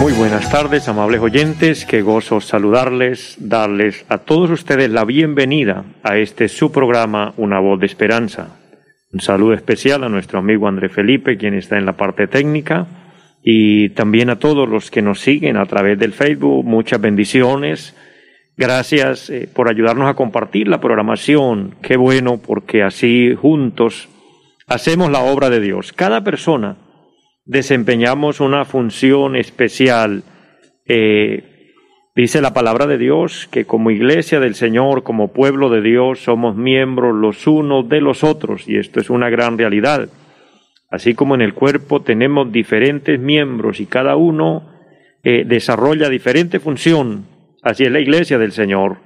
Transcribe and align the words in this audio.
Muy 0.00 0.12
buenas 0.12 0.50
tardes, 0.50 0.88
amables 0.88 1.20
oyentes. 1.20 1.86
Qué 1.86 2.02
gozo 2.02 2.40
saludarles, 2.40 3.36
darles 3.38 4.04
a 4.08 4.18
todos 4.18 4.50
ustedes 4.50 4.90
la 4.90 5.04
bienvenida 5.04 5.84
a 6.02 6.18
este 6.18 6.48
su 6.48 6.72
programa 6.72 7.32
Una 7.36 7.60
voz 7.60 7.78
de 7.78 7.86
esperanza. 7.86 8.56
Un 9.12 9.20
saludo 9.20 9.54
especial 9.54 10.04
a 10.04 10.08
nuestro 10.08 10.38
amigo 10.38 10.66
André 10.66 10.88
Felipe, 10.88 11.36
quien 11.36 11.54
está 11.54 11.78
en 11.78 11.86
la 11.86 11.96
parte 11.96 12.26
técnica, 12.26 12.86
y 13.42 13.90
también 13.90 14.30
a 14.30 14.38
todos 14.38 14.68
los 14.68 14.90
que 14.90 15.02
nos 15.02 15.20
siguen 15.20 15.56
a 15.56 15.66
través 15.66 15.98
del 15.98 16.12
Facebook. 16.12 16.64
Muchas 16.64 17.00
bendiciones. 17.00 17.94
Gracias 18.56 19.30
eh, 19.30 19.48
por 19.52 19.68
ayudarnos 19.68 20.08
a 20.08 20.14
compartir 20.14 20.68
la 20.68 20.80
programación. 20.80 21.76
Qué 21.82 21.96
bueno, 21.96 22.38
porque 22.38 22.82
así 22.82 23.34
juntos 23.34 24.08
hacemos 24.66 25.10
la 25.10 25.20
obra 25.20 25.50
de 25.50 25.60
Dios. 25.60 25.92
Cada 25.92 26.24
persona 26.24 26.76
desempeñamos 27.44 28.40
una 28.40 28.64
función 28.64 29.36
especial. 29.36 30.22
Eh, 30.86 31.72
dice 32.14 32.40
la 32.40 32.54
palabra 32.54 32.86
de 32.86 32.98
Dios 32.98 33.48
que 33.50 33.64
como 33.64 33.90
iglesia 33.90 34.40
del 34.40 34.54
Señor, 34.54 35.02
como 35.02 35.32
pueblo 35.32 35.70
de 35.70 35.82
Dios, 35.82 36.20
somos 36.20 36.56
miembros 36.56 37.14
los 37.14 37.46
unos 37.46 37.88
de 37.88 38.00
los 38.00 38.24
otros, 38.24 38.68
y 38.68 38.76
esto 38.76 39.00
es 39.00 39.10
una 39.10 39.30
gran 39.30 39.58
realidad. 39.58 40.08
Así 40.90 41.14
como 41.14 41.34
en 41.34 41.40
el 41.40 41.54
cuerpo 41.54 42.02
tenemos 42.02 42.52
diferentes 42.52 43.18
miembros 43.18 43.80
y 43.80 43.86
cada 43.86 44.16
uno 44.16 44.68
eh, 45.24 45.44
desarrolla 45.46 46.08
diferente 46.10 46.60
función, 46.60 47.26
así 47.62 47.84
es 47.84 47.90
la 47.90 48.00
iglesia 48.00 48.38
del 48.38 48.52
Señor. 48.52 48.98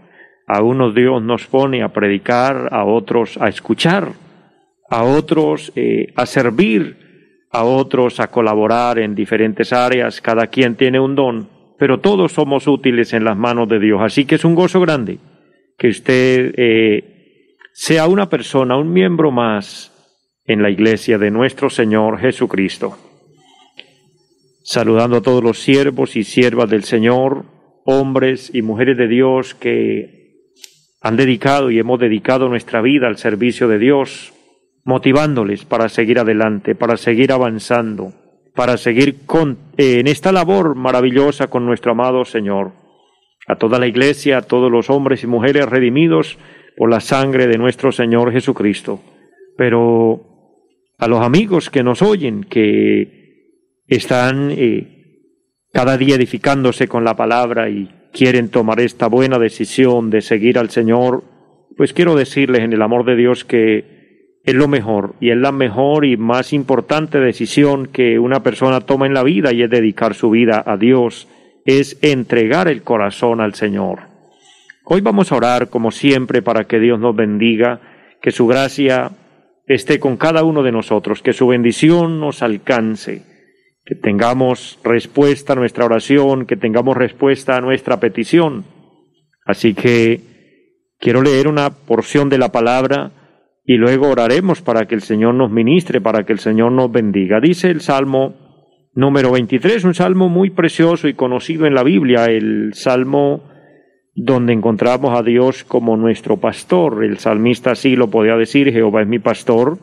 A 0.49 0.63
unos 0.63 0.95
Dios 0.95 1.23
nos 1.23 1.47
pone 1.47 1.83
a 1.83 1.93
predicar, 1.93 2.69
a 2.73 2.85
otros 2.85 3.37
a 3.41 3.49
escuchar, 3.49 4.13
a 4.89 5.03
otros 5.03 5.73
eh, 5.75 6.13
a 6.17 6.27
servir, 6.27 7.06
a 7.59 7.65
otros 7.65 8.21
a 8.21 8.29
colaborar 8.29 8.99
en 8.99 9.15
diferentes 9.15 9.73
áreas, 9.73 10.21
cada 10.21 10.49
quien 10.49 10.77
tiene 10.77 11.01
un 11.01 11.15
don, 11.15 11.49
pero 11.79 12.01
todos 12.01 12.33
somos 12.33 12.67
útiles 12.67 13.13
en 13.13 13.25
las 13.25 13.37
manos 13.37 13.69
de 13.69 13.79
Dios. 13.79 14.01
Así 14.03 14.25
que 14.25 14.35
es 14.37 14.45
un 14.45 14.55
gozo 14.55 14.81
grande 14.81 15.19
que 15.79 15.89
usted 15.89 16.55
eh, 16.57 17.57
sea 17.73 18.07
una 18.07 18.29
persona, 18.29 18.77
un 18.77 18.93
miembro 18.93 19.31
más 19.31 19.93
en 20.45 20.63
la 20.63 20.71
iglesia 20.71 21.19
de 21.19 21.31
nuestro 21.31 21.71
Señor 21.71 22.19
Jesucristo. 22.19 22.97
Saludando 24.63 25.19
a 25.19 25.23
todos 25.23 25.43
los 25.43 25.59
siervos 25.59 26.17
y 26.17 26.25
siervas 26.25 26.71
del 26.71 26.85
Señor, 26.85 27.45
hombres 27.85 28.51
y 28.53 28.63
mujeres 28.63 28.97
de 28.97 29.09
Dios 29.09 29.55
que 29.55 30.17
han 31.01 31.17
dedicado 31.17 31.71
y 31.71 31.79
hemos 31.79 32.01
dedicado 32.01 32.49
nuestra 32.49 32.83
vida 32.83 33.07
al 33.07 33.17
servicio 33.17 33.69
de 33.69 33.79
Dios, 33.79 34.33
motivándoles 34.87 35.65
para 35.65 35.89
seguir 35.89 36.21
adelante, 36.21 36.77
para 36.77 36.97
seguir 36.97 37.33
avanzando, 37.33 38.13
para 38.55 38.77
seguir 38.77 39.27
con, 39.27 39.59
eh, 39.77 39.99
en 39.99 40.07
esta 40.07 40.31
labor 40.31 40.77
maravillosa 40.77 41.49
con 41.49 41.67
nuestro 41.67 41.93
amado 41.93 42.25
Señor. 42.25 42.73
A 43.49 43.57
toda 43.57 43.81
la 43.81 43.89
iglesia, 43.89 44.39
a 44.39 44.43
todos 44.43 44.71
los 44.71 44.89
hombres 44.89 45.25
y 45.25 45.27
mujeres 45.27 45.67
redimidos 45.67 46.39
por 46.77 46.89
la 46.89 47.01
sangre 47.01 47.49
de 47.49 47.59
nuestro 47.59 47.91
Señor 47.91 48.31
Jesucristo. 48.31 49.01
Pero 49.57 50.23
a 50.99 51.09
los 51.09 51.21
amigos 51.21 51.69
que 51.69 51.83
nos 51.83 52.01
oyen, 52.01 52.45
que 52.45 53.83
están 53.89 54.53
eh, 54.53 55.33
cada 55.73 55.99
día 55.99 56.15
edificándose 56.15 56.87
con 56.87 57.03
la 57.03 57.17
palabra 57.17 57.69
y 57.71 57.91
quieren 58.13 58.51
tomar 58.51 58.79
esta 58.79 59.09
buena 59.09 59.41
decisión 59.41 60.11
de 60.11 60.21
seguir 60.21 60.59
al 60.59 60.71
Señor, 60.71 61.25
pues 61.77 61.93
quiero 61.93 62.15
decirles 62.15 62.63
en 62.63 62.73
el 62.73 62.83
amor 62.83 63.05
de 63.05 63.17
Dios 63.17 63.45
que 63.45 63.96
es 64.47 64.55
lo 64.55 64.69
mejor 64.69 65.15
y 65.21 65.31
es 65.31 65.37
la 65.37 65.53
mejor 65.53 66.05
y 66.05 66.17
más 66.17 66.53
importante 66.53 67.19
decisión 67.19 67.87
que 67.89 68.19
una 68.19 68.43
persona 68.43 68.81
toma 68.81 69.07
en 69.07 69.15
la 69.15 69.25
vida 69.25 69.53
y 69.53 69.63
es 69.63 69.69
dedicar 69.69 70.15
su 70.15 70.31
vida 70.31 70.63
a 70.65 70.77
Dios, 70.77 71.29
es 71.65 71.99
entregar 72.01 72.69
el 72.69 72.83
corazón 72.83 73.41
al 73.41 73.55
Señor. 73.55 73.99
Hoy 74.85 75.01
vamos 75.01 75.33
a 75.33 75.37
orar 75.37 75.69
como 75.69 75.91
siempre 75.91 76.43
para 76.43 76.65
que 76.65 76.79
Dios 76.79 77.01
nos 77.01 77.15
bendiga, 77.15 77.81
que 78.23 78.31
su 78.31 78.47
gracia 78.47 79.11
esté 79.67 79.99
con 79.99 80.17
cada 80.17 80.45
uno 80.45 80.63
de 80.63 80.71
nosotros, 80.71 81.23
que 81.23 81.33
su 81.33 81.49
bendición 81.49 82.21
nos 82.21 82.43
alcance 82.43 83.37
que 83.87 83.95
tengamos 83.95 84.81
respuesta 84.83 85.53
a 85.53 85.57
nuestra 85.57 85.85
oración, 85.85 86.45
que 86.45 86.57
tengamos 86.57 86.97
respuesta 86.97 87.57
a 87.57 87.61
nuestra 87.61 88.01
petición. 88.01 88.65
Así 89.45 89.75
que 89.75 90.21
quiero 90.99 91.23
leer 91.23 91.47
una 91.47 91.71
porción 91.71 92.29
de 92.29 92.39
la 92.39 92.51
palabra 92.51 93.13
y 93.67 93.77
luego 93.77 94.09
oraremos 94.09 94.63
para 94.63 94.87
que 94.87 94.95
el 94.95 95.03
Señor 95.03 95.35
nos 95.35 95.51
ministre, 95.51 96.01
para 96.01 96.25
que 96.25 96.33
el 96.33 96.39
Señor 96.39 96.71
nos 96.73 96.91
bendiga. 96.91 97.41
Dice 97.41 97.69
el 97.69 97.81
Salmo 97.81 98.35
número 98.95 99.33
23, 99.33 99.85
un 99.85 99.95
salmo 99.95 100.29
muy 100.29 100.51
precioso 100.51 101.09
y 101.09 101.15
conocido 101.15 101.67
en 101.67 101.75
la 101.75 101.83
Biblia, 101.83 102.27
el 102.27 102.73
salmo 102.75 103.43
donde 104.15 104.55
encontramos 104.55 105.17
a 105.17 105.23
Dios 105.23 105.65
como 105.65 105.97
nuestro 105.97 106.39
pastor. 106.39 107.05
El 107.05 107.19
salmista 107.19 107.73
así 107.73 107.97
lo 107.97 108.09
podía 108.09 108.37
decir, 108.37 108.73
Jehová 108.73 109.03
es 109.03 109.09
mi 109.09 109.19
pastor 109.19 109.79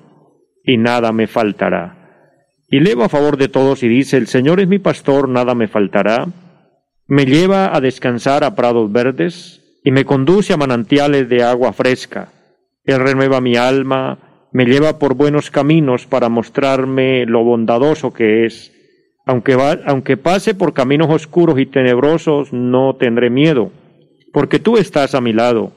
y 0.63 0.77
nada 0.77 1.11
me 1.11 1.27
faltará. 1.27 1.99
Y 2.69 2.79
leo 2.79 3.03
a 3.03 3.09
favor 3.09 3.37
de 3.37 3.49
todos 3.49 3.83
y 3.83 3.87
dice, 3.87 4.17
el 4.17 4.27
Señor 4.27 4.59
es 4.59 4.67
mi 4.67 4.79
pastor, 4.79 5.29
nada 5.29 5.53
me 5.53 5.67
faltará. 5.67 6.25
Me 7.05 7.25
lleva 7.25 7.75
a 7.75 7.81
descansar 7.81 8.43
a 8.43 8.55
prados 8.55 8.91
verdes 8.91 9.61
y 9.83 9.91
me 9.91 10.05
conduce 10.05 10.53
a 10.53 10.57
manantiales 10.57 11.29
de 11.29 11.43
agua 11.43 11.73
fresca. 11.73 12.32
Él 12.85 12.99
renueva 12.99 13.41
mi 13.41 13.55
alma, 13.55 14.47
me 14.51 14.65
lleva 14.65 14.99
por 14.99 15.15
buenos 15.15 15.49
caminos 15.49 16.05
para 16.05 16.29
mostrarme 16.29 17.25
lo 17.25 17.43
bondadoso 17.43 18.13
que 18.13 18.45
es. 18.45 18.71
Aunque, 19.25 19.57
aunque 19.85 20.17
pase 20.17 20.53
por 20.53 20.73
caminos 20.73 21.09
oscuros 21.09 21.59
y 21.59 21.65
tenebrosos, 21.65 22.51
no 22.51 22.97
tendré 22.97 23.29
miedo, 23.29 23.71
porque 24.33 24.59
tú 24.59 24.77
estás 24.77 25.15
a 25.15 25.21
mi 25.21 25.31
lado, 25.31 25.71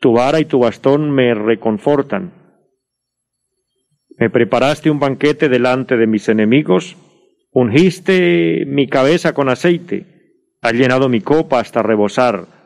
tu 0.00 0.12
vara 0.12 0.38
y 0.38 0.44
tu 0.44 0.58
bastón 0.58 1.10
me 1.10 1.34
reconfortan. 1.34 2.32
Me 4.18 4.28
preparaste 4.28 4.90
un 4.90 5.00
banquete 5.00 5.48
delante 5.48 5.96
de 5.96 6.06
mis 6.06 6.28
enemigos, 6.28 6.96
ungiste 7.52 8.64
mi 8.66 8.86
cabeza 8.86 9.32
con 9.32 9.48
aceite, 9.48 10.06
has 10.60 10.74
llenado 10.74 11.08
mi 11.08 11.22
copa 11.22 11.58
hasta 11.58 11.82
rebosar. 11.82 12.59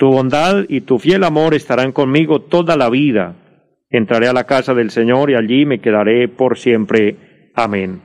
Tu 0.00 0.08
bondad 0.08 0.64
y 0.66 0.80
tu 0.80 0.98
fiel 0.98 1.24
amor 1.24 1.52
estarán 1.52 1.92
conmigo 1.92 2.40
toda 2.40 2.74
la 2.78 2.88
vida. 2.88 3.36
Entraré 3.90 4.28
a 4.28 4.32
la 4.32 4.44
casa 4.44 4.72
del 4.72 4.88
Señor 4.88 5.30
y 5.30 5.34
allí 5.34 5.66
me 5.66 5.82
quedaré 5.82 6.26
por 6.26 6.56
siempre. 6.56 7.50
Amén. 7.54 8.00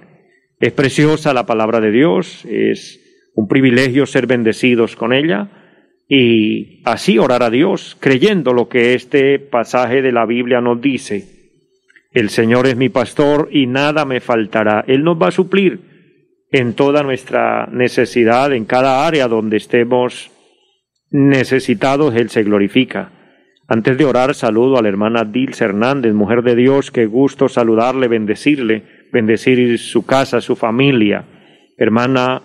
Es 0.59 0.73
preciosa 0.73 1.34
la 1.34 1.45
palabra 1.45 1.79
de 1.79 1.91
Dios, 1.91 2.44
es 2.44 3.00
un 3.34 3.47
privilegio 3.47 4.05
ser 4.05 4.28
bendecidos 4.28 4.97
con 4.97 5.13
ella 5.13 5.50
y 6.09 6.81
así 6.84 7.17
orar 7.17 7.44
a 7.44 7.50
Dios, 7.50 7.95
creyendo 8.01 8.51
lo 8.51 8.67
que 8.67 8.94
este 8.94 9.39
pasaje 9.39 10.01
de 10.01 10.11
la 10.11 10.25
Biblia 10.25 10.59
nos 10.59 10.81
dice 10.81 11.35
el 12.11 12.29
Señor 12.29 12.67
es 12.67 12.75
mi 12.75 12.89
pastor 12.89 13.50
y 13.51 13.67
nada 13.67 14.05
me 14.05 14.22
faltará. 14.22 14.84
Él 14.88 15.03
nos 15.03 15.22
va 15.22 15.28
a 15.28 15.31
suplir 15.31 15.81
en 16.50 16.73
toda 16.73 17.03
nuestra 17.03 17.67
necesidad, 17.72 18.53
en 18.53 18.64
cada 18.66 19.05
área 19.05 19.28
donde 19.28 19.58
estemos 19.58 20.31
necesitados, 21.16 22.14
Él 22.16 22.29
se 22.29 22.44
glorifica. 22.44 23.12
Antes 23.67 23.97
de 23.97 24.06
orar, 24.06 24.35
saludo 24.35 24.78
a 24.78 24.82
la 24.82 24.90
hermana 24.90 25.23
Dils 25.23 25.59
Hernández, 25.62 26.14
mujer 26.14 26.44
de 26.44 26.56
Dios, 26.56 26.91
qué 26.91 27.06
gusto 27.06 27.47
saludarle, 27.47 28.08
bendecirle, 28.08 28.84
bendecir 29.12 29.79
su 29.79 30.06
casa, 30.06 30.41
su 30.41 30.56
familia. 30.56 31.26
Hermana 31.78 32.41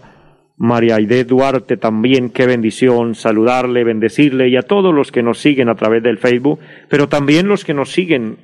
María 0.57 0.97
Aide 0.97 1.25
Duarte 1.25 1.77
también, 1.77 2.31
qué 2.31 2.47
bendición 2.47 3.15
saludarle, 3.15 3.85
bendecirle 3.85 4.49
y 4.49 4.57
a 4.57 4.63
todos 4.63 4.95
los 4.95 5.13
que 5.13 5.23
nos 5.23 5.39
siguen 5.39 5.69
a 5.69 5.75
través 5.75 6.03
del 6.03 6.19
Facebook, 6.19 6.61
pero 6.89 7.09
también 7.09 7.49
los 7.49 7.65
que 7.65 7.75
nos 7.75 7.91
siguen 7.91 8.37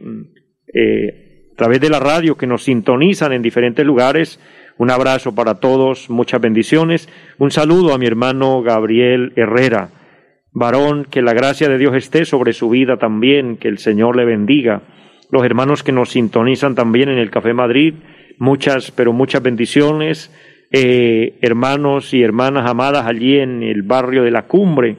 eh, 0.74 1.50
a 1.52 1.56
través 1.56 1.80
de 1.80 1.88
la 1.88 2.00
radio 2.00 2.36
que 2.36 2.46
nos 2.46 2.64
sintonizan 2.64 3.32
en 3.32 3.42
diferentes 3.42 3.86
lugares. 3.86 4.40
Un 4.76 4.90
abrazo 4.90 5.34
para 5.34 5.54
todos, 5.60 6.10
muchas 6.10 6.40
bendiciones. 6.40 7.08
Un 7.38 7.50
saludo 7.50 7.94
a 7.94 7.98
mi 7.98 8.06
hermano 8.06 8.62
Gabriel 8.62 9.32
Herrera, 9.36 9.90
varón, 10.56 11.04
que 11.04 11.20
la 11.20 11.34
gracia 11.34 11.68
de 11.68 11.76
Dios 11.76 11.94
esté 11.94 12.24
sobre 12.24 12.54
su 12.54 12.70
vida 12.70 12.96
también, 12.96 13.58
que 13.58 13.68
el 13.68 13.76
Señor 13.76 14.16
le 14.16 14.24
bendiga. 14.24 14.80
Los 15.30 15.44
hermanos 15.44 15.82
que 15.82 15.92
nos 15.92 16.08
sintonizan 16.08 16.74
también 16.74 17.10
en 17.10 17.18
el 17.18 17.30
Café 17.30 17.52
Madrid, 17.52 17.92
muchas, 18.38 18.90
pero 18.90 19.12
muchas 19.12 19.42
bendiciones. 19.42 20.32
eh, 20.72 21.38
hermanos 21.42 22.12
y 22.12 22.22
hermanas 22.22 22.68
amadas 22.68 23.06
allí 23.06 23.38
en 23.38 23.62
el 23.62 23.82
barrio 23.82 24.24
de 24.24 24.30
la 24.30 24.46
cumbre. 24.46 24.96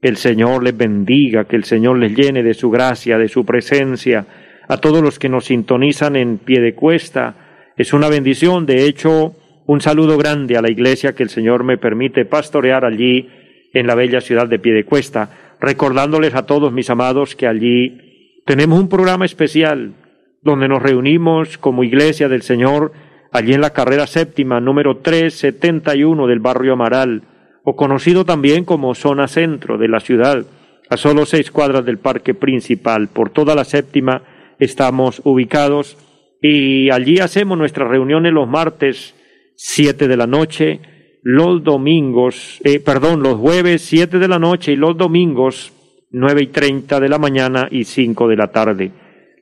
Que 0.00 0.08
el 0.08 0.16
Señor 0.16 0.62
les 0.62 0.76
bendiga, 0.76 1.44
que 1.44 1.56
el 1.56 1.64
Señor 1.64 1.98
les 1.98 2.14
llene 2.14 2.42
de 2.42 2.54
su 2.54 2.70
gracia, 2.70 3.18
de 3.18 3.28
su 3.28 3.44
presencia. 3.44 4.26
A 4.68 4.76
todos 4.78 5.02
los 5.02 5.18
que 5.18 5.28
nos 5.28 5.46
sintonizan 5.46 6.14
en 6.14 6.38
pie 6.38 6.60
de 6.60 6.74
cuesta, 6.74 7.72
es 7.76 7.92
una 7.92 8.08
bendición. 8.08 8.64
De 8.64 8.86
hecho, 8.86 9.34
un 9.66 9.80
saludo 9.80 10.16
grande 10.16 10.56
a 10.56 10.62
la 10.62 10.70
iglesia 10.70 11.14
que 11.14 11.24
el 11.24 11.30
Señor 11.30 11.64
me 11.64 11.76
permite 11.78 12.24
pastorear 12.24 12.84
allí 12.84 13.28
en 13.72 13.86
la 13.86 13.94
bella 13.94 14.20
ciudad 14.20 14.48
de 14.48 14.58
Piedecuesta, 14.58 15.56
recordándoles 15.60 16.34
a 16.34 16.46
todos 16.46 16.72
mis 16.72 16.90
amados 16.90 17.36
que 17.36 17.46
allí 17.46 18.42
tenemos 18.46 18.80
un 18.80 18.88
programa 18.88 19.24
especial 19.24 19.94
donde 20.42 20.68
nos 20.68 20.82
reunimos 20.82 21.58
como 21.58 21.84
iglesia 21.84 22.28
del 22.28 22.42
Señor 22.42 22.92
allí 23.32 23.52
en 23.52 23.60
la 23.60 23.70
carrera 23.70 24.06
séptima 24.06 24.60
número 24.60 24.98
371 24.98 26.26
del 26.26 26.40
barrio 26.40 26.72
Amaral, 26.72 27.22
o 27.62 27.76
conocido 27.76 28.24
también 28.24 28.64
como 28.64 28.94
zona 28.94 29.28
centro 29.28 29.78
de 29.78 29.88
la 29.88 30.00
ciudad, 30.00 30.44
a 30.88 30.96
solo 30.96 31.26
seis 31.26 31.50
cuadras 31.50 31.84
del 31.84 31.98
parque 31.98 32.34
principal. 32.34 33.08
Por 33.08 33.30
toda 33.30 33.54
la 33.54 33.64
séptima 33.64 34.22
estamos 34.58 35.20
ubicados 35.24 35.96
y 36.42 36.90
allí 36.90 37.18
hacemos 37.18 37.58
nuestras 37.58 37.88
reuniones 37.88 38.32
los 38.32 38.48
martes 38.48 39.14
siete 39.56 40.08
de 40.08 40.16
la 40.16 40.26
noche, 40.26 40.80
los 41.22 41.62
domingos, 41.62 42.60
eh, 42.64 42.80
perdón, 42.80 43.22
los 43.22 43.36
jueves 43.36 43.82
siete 43.82 44.18
de 44.18 44.28
la 44.28 44.38
noche 44.38 44.72
y 44.72 44.76
los 44.76 44.96
domingos 44.96 45.72
nueve 46.10 46.42
y 46.42 46.46
treinta 46.48 46.98
de 46.98 47.08
la 47.08 47.18
mañana 47.18 47.68
y 47.70 47.84
cinco 47.84 48.28
de 48.28 48.36
la 48.36 48.48
tarde. 48.48 48.90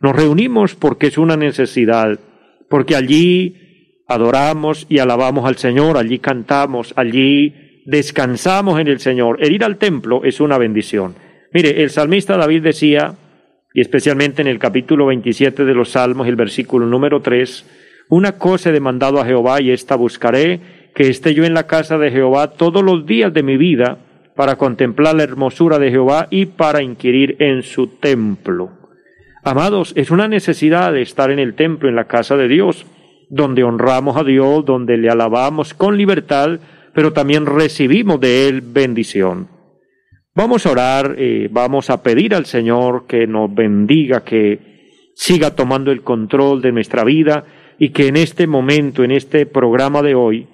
Nos 0.01 0.15
reunimos 0.15 0.75
porque 0.75 1.09
es 1.09 1.19
una 1.19 1.37
necesidad, 1.37 2.19
porque 2.69 2.95
allí 2.95 4.03
adoramos 4.07 4.87
y 4.89 4.99
alabamos 4.99 5.47
al 5.47 5.57
Señor, 5.57 5.97
allí 5.97 6.19
cantamos, 6.19 6.93
allí 6.97 7.83
descansamos 7.87 8.81
en 8.81 8.89
el 8.89 9.01
Señor. 9.01 9.39
El 9.41 9.53
ir 9.53 9.65
al 9.65 9.79
templo 9.79 10.23
es 10.25 10.41
una 10.41 10.59
bendición. 10.59 11.15
Mire, 11.53 11.83
el 11.83 11.91
salmista 11.91 12.37
David 12.37 12.63
decía, 12.63 13.15
y 13.73 13.81
especialmente 13.81 14.43
en 14.43 14.49
el 14.49 14.59
capítulo 14.59 15.07
27 15.07 15.65
de 15.65 15.75
los 15.75 15.91
Salmos, 15.91 16.29
el 16.29 16.37
versículo 16.37 16.87
número 16.87 17.21
3, 17.21 17.65
una 18.11 18.33
cosa 18.33 18.71
he 18.71 18.73
demandado 18.73 19.21
a 19.21 19.27
Jehová 19.27 19.61
y 19.61 19.71
esta 19.71 19.97
buscaré, 19.97 20.61
que 20.95 21.09
esté 21.09 21.35
yo 21.35 21.45
en 21.45 21.55
la 21.55 21.67
casa 21.67 21.99
de 21.99 22.11
Jehová 22.11 22.53
todos 22.53 22.83
los 22.83 23.07
días 23.07 23.33
de 23.33 23.43
mi 23.43 23.57
vida, 23.57 23.99
para 24.39 24.57
contemplar 24.57 25.17
la 25.17 25.25
hermosura 25.25 25.81
de 25.81 25.91
Jehová 25.91 26.29
y 26.31 26.47
para 26.47 26.81
inquirir 26.81 27.35
en 27.41 27.65
su 27.65 27.89
templo. 27.89 28.71
Amados, 29.43 29.93
es 29.97 30.13
una 30.13 30.29
necesidad 30.29 30.93
de 30.93 31.03
estar 31.03 31.33
en 31.33 31.41
el 31.41 31.55
templo, 31.55 31.89
en 31.89 31.97
la 31.97 32.05
casa 32.05 32.37
de 32.37 32.47
Dios, 32.47 32.87
donde 33.31 33.65
honramos 33.65 34.17
a 34.17 34.23
Dios, 34.23 34.65
donde 34.65 34.97
le 34.97 35.11
alabamos 35.11 35.75
con 35.75 35.97
libertad, 35.97 36.61
pero 36.95 37.13
también 37.13 37.47
recibimos 37.47 38.21
de 38.21 38.47
Él 38.47 38.61
bendición. 38.61 39.49
Vamos 40.37 40.67
a 40.67 40.71
orar, 40.71 41.17
eh, 41.19 41.49
vamos 41.51 41.91
a 41.91 42.01
pedir 42.03 42.33
al 42.33 42.47
Señor 42.47 43.07
que 43.09 43.27
nos 43.27 43.53
bendiga, 43.53 44.23
que 44.23 45.11
siga 45.17 45.57
tomando 45.57 45.91
el 45.91 46.03
control 46.03 46.63
de 46.63 46.71
nuestra 46.71 47.03
vida 47.03 47.45
y 47.77 47.89
que 47.89 48.07
en 48.07 48.17
este 48.17 48.47
momento, 48.47 49.03
en 49.03 49.11
este 49.11 49.47
programa 49.47 50.01
de 50.01 50.15
hoy, 50.15 50.47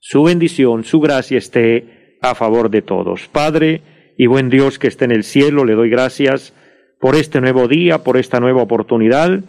su 0.00 0.24
bendición, 0.24 0.84
su 0.84 0.98
gracia 0.98 1.38
esté 1.38 2.16
a 2.22 2.34
favor 2.34 2.70
de 2.70 2.82
todos. 2.82 3.28
Padre 3.28 3.82
y 4.16 4.26
buen 4.26 4.50
Dios 4.50 4.78
que 4.78 4.88
esté 4.88 5.04
en 5.04 5.12
el 5.12 5.24
cielo, 5.24 5.64
le 5.64 5.74
doy 5.74 5.90
gracias 5.90 6.54
por 6.98 7.16
este 7.16 7.40
nuevo 7.40 7.68
día, 7.68 8.02
por 8.02 8.16
esta 8.16 8.40
nueva 8.40 8.62
oportunidad. 8.62 9.40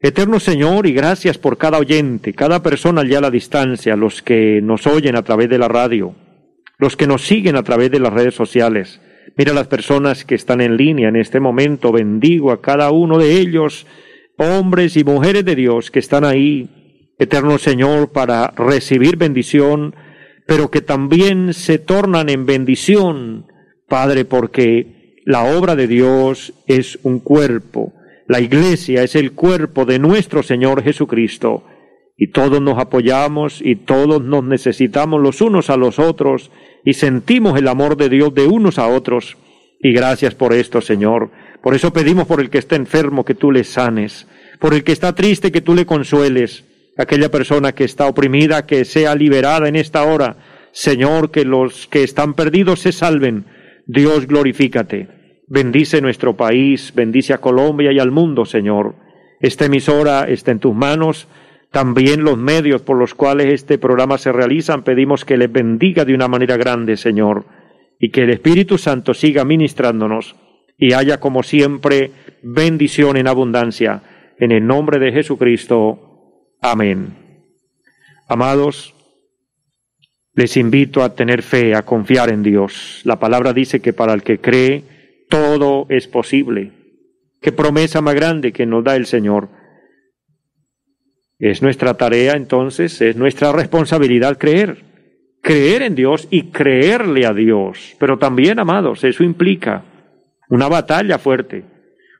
Eterno 0.00 0.38
Señor, 0.38 0.86
y 0.86 0.92
gracias 0.92 1.36
por 1.36 1.58
cada 1.58 1.78
oyente, 1.78 2.32
cada 2.32 2.62
persona 2.62 3.00
allá 3.00 3.18
a 3.18 3.22
la 3.22 3.30
distancia, 3.30 3.96
los 3.96 4.22
que 4.22 4.60
nos 4.62 4.86
oyen 4.86 5.16
a 5.16 5.22
través 5.22 5.48
de 5.48 5.58
la 5.58 5.68
radio, 5.68 6.14
los 6.78 6.96
que 6.96 7.08
nos 7.08 7.26
siguen 7.26 7.56
a 7.56 7.64
través 7.64 7.90
de 7.90 7.98
las 7.98 8.12
redes 8.12 8.34
sociales. 8.34 9.00
Mira 9.36 9.52
las 9.52 9.66
personas 9.66 10.24
que 10.24 10.36
están 10.36 10.60
en 10.60 10.76
línea 10.76 11.08
en 11.08 11.16
este 11.16 11.40
momento, 11.40 11.90
bendigo 11.90 12.52
a 12.52 12.60
cada 12.60 12.92
uno 12.92 13.18
de 13.18 13.32
ellos 13.32 13.86
hombres 14.36 14.96
y 14.96 15.02
mujeres 15.02 15.44
de 15.44 15.56
Dios 15.56 15.90
que 15.90 15.98
están 15.98 16.24
ahí, 16.24 16.68
eterno 17.18 17.58
Señor, 17.58 18.10
para 18.12 18.52
recibir 18.56 19.16
bendición, 19.16 19.94
pero 20.46 20.70
que 20.70 20.80
también 20.80 21.52
se 21.52 21.78
tornan 21.78 22.28
en 22.28 22.46
bendición, 22.46 23.46
Padre, 23.88 24.24
porque 24.24 25.20
la 25.24 25.44
obra 25.44 25.76
de 25.76 25.86
Dios 25.86 26.54
es 26.66 26.98
un 27.02 27.20
cuerpo, 27.20 27.92
la 28.26 28.40
iglesia 28.40 29.02
es 29.02 29.14
el 29.14 29.32
cuerpo 29.32 29.84
de 29.84 29.98
nuestro 29.98 30.42
Señor 30.42 30.82
Jesucristo, 30.82 31.64
y 32.16 32.32
todos 32.32 32.60
nos 32.60 32.78
apoyamos 32.78 33.60
y 33.62 33.76
todos 33.76 34.22
nos 34.22 34.42
necesitamos 34.42 35.20
los 35.20 35.40
unos 35.40 35.70
a 35.70 35.76
los 35.76 35.98
otros, 35.98 36.50
y 36.84 36.94
sentimos 36.94 37.58
el 37.58 37.68
amor 37.68 37.96
de 37.96 38.08
Dios 38.08 38.34
de 38.34 38.46
unos 38.46 38.78
a 38.78 38.88
otros, 38.88 39.36
y 39.80 39.92
gracias 39.92 40.34
por 40.34 40.52
esto, 40.52 40.80
Señor. 40.80 41.30
Por 41.62 41.74
eso 41.74 41.92
pedimos 41.92 42.26
por 42.26 42.40
el 42.40 42.50
que 42.50 42.58
está 42.58 42.76
enfermo 42.76 43.24
que 43.24 43.34
tú 43.34 43.52
le 43.52 43.64
sanes, 43.64 44.26
por 44.58 44.74
el 44.74 44.84
que 44.84 44.92
está 44.92 45.14
triste 45.14 45.52
que 45.52 45.60
tú 45.60 45.74
le 45.74 45.86
consueles, 45.86 46.64
aquella 46.98 47.30
persona 47.30 47.72
que 47.72 47.84
está 47.84 48.06
oprimida 48.06 48.66
que 48.66 48.84
sea 48.84 49.14
liberada 49.14 49.68
en 49.68 49.76
esta 49.76 50.02
hora. 50.02 50.36
Señor, 50.72 51.30
que 51.30 51.44
los 51.44 51.86
que 51.86 52.02
están 52.02 52.34
perdidos 52.34 52.80
se 52.80 52.92
salven. 52.92 53.46
Dios, 53.86 54.26
glorifícate. 54.26 55.08
Bendice 55.46 56.02
nuestro 56.02 56.36
país, 56.36 56.92
bendice 56.94 57.32
a 57.32 57.38
Colombia 57.38 57.90
y 57.92 57.98
al 57.98 58.10
mundo, 58.10 58.44
Señor. 58.44 58.96
Esta 59.40 59.64
emisora 59.64 60.24
está 60.28 60.50
en 60.50 60.58
tus 60.58 60.74
manos. 60.74 61.28
También 61.70 62.22
los 62.22 62.36
medios 62.36 62.82
por 62.82 62.98
los 62.98 63.14
cuales 63.14 63.52
este 63.52 63.78
programa 63.78 64.18
se 64.18 64.32
realizan, 64.32 64.82
pedimos 64.82 65.24
que 65.24 65.36
les 65.36 65.50
bendiga 65.50 66.04
de 66.04 66.14
una 66.14 66.26
manera 66.28 66.56
grande, 66.56 66.96
Señor, 66.96 67.44
y 67.98 68.10
que 68.10 68.22
el 68.22 68.30
Espíritu 68.30 68.78
Santo 68.78 69.14
siga 69.14 69.44
ministrándonos 69.44 70.34
y 70.78 70.94
haya 70.94 71.20
como 71.20 71.42
siempre 71.42 72.10
bendición 72.42 73.16
en 73.16 73.28
abundancia. 73.28 74.02
En 74.38 74.52
el 74.52 74.66
nombre 74.66 74.98
de 74.98 75.12
Jesucristo. 75.12 76.07
Amén. 76.60 77.14
Amados, 78.28 78.94
les 80.34 80.56
invito 80.56 81.02
a 81.02 81.14
tener 81.14 81.42
fe, 81.42 81.74
a 81.74 81.82
confiar 81.82 82.30
en 82.30 82.42
Dios. 82.42 83.00
La 83.04 83.18
palabra 83.18 83.52
dice 83.52 83.80
que 83.80 83.92
para 83.92 84.12
el 84.12 84.22
que 84.22 84.40
cree, 84.40 85.24
todo 85.28 85.86
es 85.88 86.08
posible. 86.08 86.72
Qué 87.40 87.52
promesa 87.52 88.00
más 88.00 88.14
grande 88.14 88.52
que 88.52 88.66
nos 88.66 88.84
da 88.84 88.96
el 88.96 89.06
Señor. 89.06 89.48
Es 91.38 91.62
nuestra 91.62 91.94
tarea 91.94 92.32
entonces, 92.32 93.00
es 93.00 93.16
nuestra 93.16 93.52
responsabilidad 93.52 94.38
creer. 94.38 94.84
Creer 95.40 95.82
en 95.82 95.94
Dios 95.94 96.26
y 96.30 96.50
creerle 96.50 97.24
a 97.24 97.32
Dios. 97.32 97.94
Pero 98.00 98.18
también, 98.18 98.58
amados, 98.58 99.04
eso 99.04 99.22
implica 99.22 99.84
una 100.48 100.68
batalla 100.68 101.18
fuerte, 101.18 101.64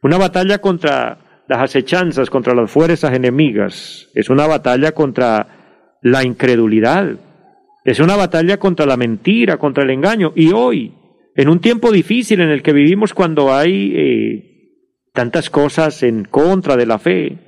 una 0.03 0.19
batalla 0.19 0.59
contra 0.59 1.28
las 1.49 1.63
acechanzas, 1.63 2.29
contra 2.29 2.55
las 2.55 2.71
fuerzas 2.71 3.15
enemigas, 3.15 4.09
es 4.15 4.29
una 4.29 4.47
batalla 4.47 4.93
contra 4.93 5.97
la 6.03 6.23
incredulidad, 6.23 7.19
es 7.85 8.01
una 8.01 8.17
batalla 8.17 8.59
contra 8.59 8.85
la 8.85 8.99
mentira, 8.99 9.57
contra 9.57 9.83
el 9.83 9.91
engaño. 9.91 10.33
Y 10.37 10.53
hoy, 10.53 10.93
en 11.35 11.49
un 11.49 11.61
tiempo 11.61 11.91
difícil 11.91 12.43
en 12.43 12.51
el 12.51 12.63
que 12.63 12.75
vivimos 12.75 13.15
cuando 13.15 13.55
hay 13.55 13.93
eh, 13.97 14.89
tantas 15.15 15.49
cosas 15.49 16.03
en 16.03 16.25
contra 16.25 16.77
de 16.77 16.85
la 16.85 16.99
fe, 16.99 17.39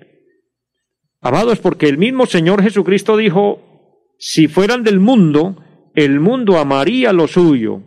amados, 1.21 1.59
porque 1.59 1.87
el 1.87 1.99
mismo 1.99 2.25
Señor 2.25 2.63
Jesucristo 2.63 3.19
dijo, 3.19 4.15
si 4.19 4.49
fueran 4.49 4.83
del 4.83 4.99
mundo, 4.99 5.63
el 5.95 6.21
mundo 6.21 6.57
amaría 6.59 7.13
lo 7.13 7.29
suyo, 7.29 7.83